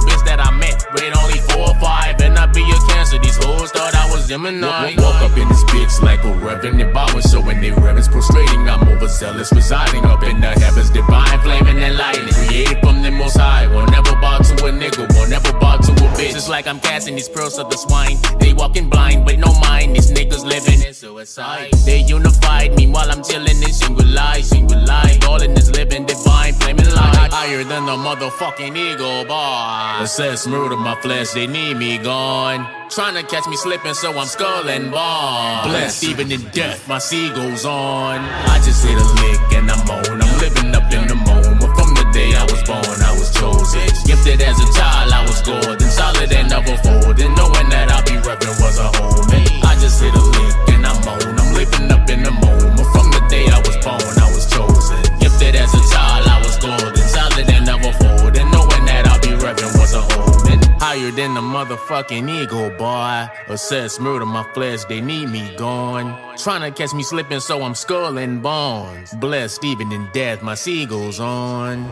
thought 4.26 4.32
I 4.32 4.84
was 4.86 4.96
Gemini. 4.96 5.02
Walk 5.02 5.22
up 5.22 5.36
in 5.36 5.48
this 5.48 5.64
bitch 5.64 6.02
like 6.02 6.24
a 6.24 6.32
reverend. 6.34 6.92
Bowers 6.92 7.30
showing 7.30 7.60
their 7.60 7.74
reverence. 7.74 8.08
Prostrating, 8.08 8.68
I'm 8.68 8.88
overzealous. 8.88 9.52
Residing 9.52 10.04
up 10.04 10.22
in 10.22 10.40
the 10.40 10.48
heavens. 10.48 10.90
Divine, 10.90 11.40
flaming 11.40 11.82
and 11.82 11.96
lightning. 11.96 12.32
Created 12.34 12.80
from 12.80 13.02
the 13.02 13.10
most 13.10 13.36
high. 13.36 13.66
Won't 13.66 13.90
never 13.90 14.12
bow 14.20 14.38
to 14.38 14.66
a 14.66 14.70
nigga. 14.70 15.14
Won't 15.16 15.30
never 15.30 15.52
bow 15.58 15.76
to 15.78 15.92
a 15.92 16.08
bitch. 16.16 16.34
It's 16.34 16.48
like 16.48 16.66
I'm 16.66 16.80
casting 16.80 17.14
these 17.14 17.28
pearls 17.28 17.58
of 17.58 17.70
the 17.70 17.76
swine. 17.76 18.16
They 18.38 18.52
walking 18.52 18.88
blind 18.88 19.26
with 19.26 19.38
no 19.38 19.52
mind. 19.60 19.96
These 19.96 20.12
niggas 20.12 20.44
living 20.44 20.86
in 20.86 20.94
suicide. 20.94 21.72
They 21.84 22.00
unified. 22.00 22.76
Meanwhile, 22.76 23.10
I'm 23.10 23.22
chilling 23.22 23.62
in 23.62 23.72
single 23.72 24.06
life. 24.06 24.44
Single 24.44 24.84
life. 24.84 25.26
All 25.28 25.42
in 25.42 25.54
this 25.54 25.70
living 25.70 26.06
divine. 26.06 26.54
Flaming 26.54 26.90
light. 26.90 27.30
Higher 27.32 27.64
than 27.64 27.86
the 27.86 27.92
motherfucking 27.92 28.76
eagle, 28.76 29.24
boy. 29.24 30.02
Assess 30.02 30.46
murder 30.46 30.76
my 30.76 30.94
flesh. 31.00 31.32
They 31.32 31.46
need 31.46 31.76
me 31.76 31.98
gone. 31.98 32.83
Trying 32.90 33.14
to 33.14 33.22
catch 33.28 33.46
me 33.48 33.56
slipping, 33.56 33.94
so 33.94 34.16
I'm 34.16 34.26
skull 34.26 34.68
and 34.68 34.90
bone. 34.90 35.70
Blessed 35.70 36.04
even 36.04 36.30
in 36.30 36.42
death, 36.50 36.86
my 36.88 36.98
sea 36.98 37.28
goes 37.30 37.64
on. 37.64 38.20
I 38.20 38.60
just 38.64 38.84
hit 38.84 38.96
a 38.96 39.04
lick 39.22 39.58
and 39.58 39.70
I'm 39.70 39.90
on. 39.90 40.22
I'm 40.22 40.38
living 40.38 40.74
up 40.74 40.92
in 40.92 41.08
the 41.08 41.14
moment. 41.14 41.33
Motherfucking 61.94 62.42
eagle, 62.42 62.70
boy. 62.70 63.28
Assess 63.48 64.00
murder 64.00 64.26
my 64.26 64.44
flesh, 64.52 64.84
they 64.84 65.00
need 65.00 65.28
me 65.28 65.54
gone. 65.56 66.36
Trying 66.36 66.62
to 66.62 66.76
catch 66.76 66.92
me 66.94 67.02
slipping, 67.02 67.40
so 67.40 67.62
I'm 67.62 67.74
skull 67.74 68.14
bones. 68.14 69.14
Blessed 69.14 69.64
even 69.64 69.92
in 69.92 70.08
death, 70.12 70.42
my 70.42 70.54
seagulls 70.54 71.20
on. 71.20 71.88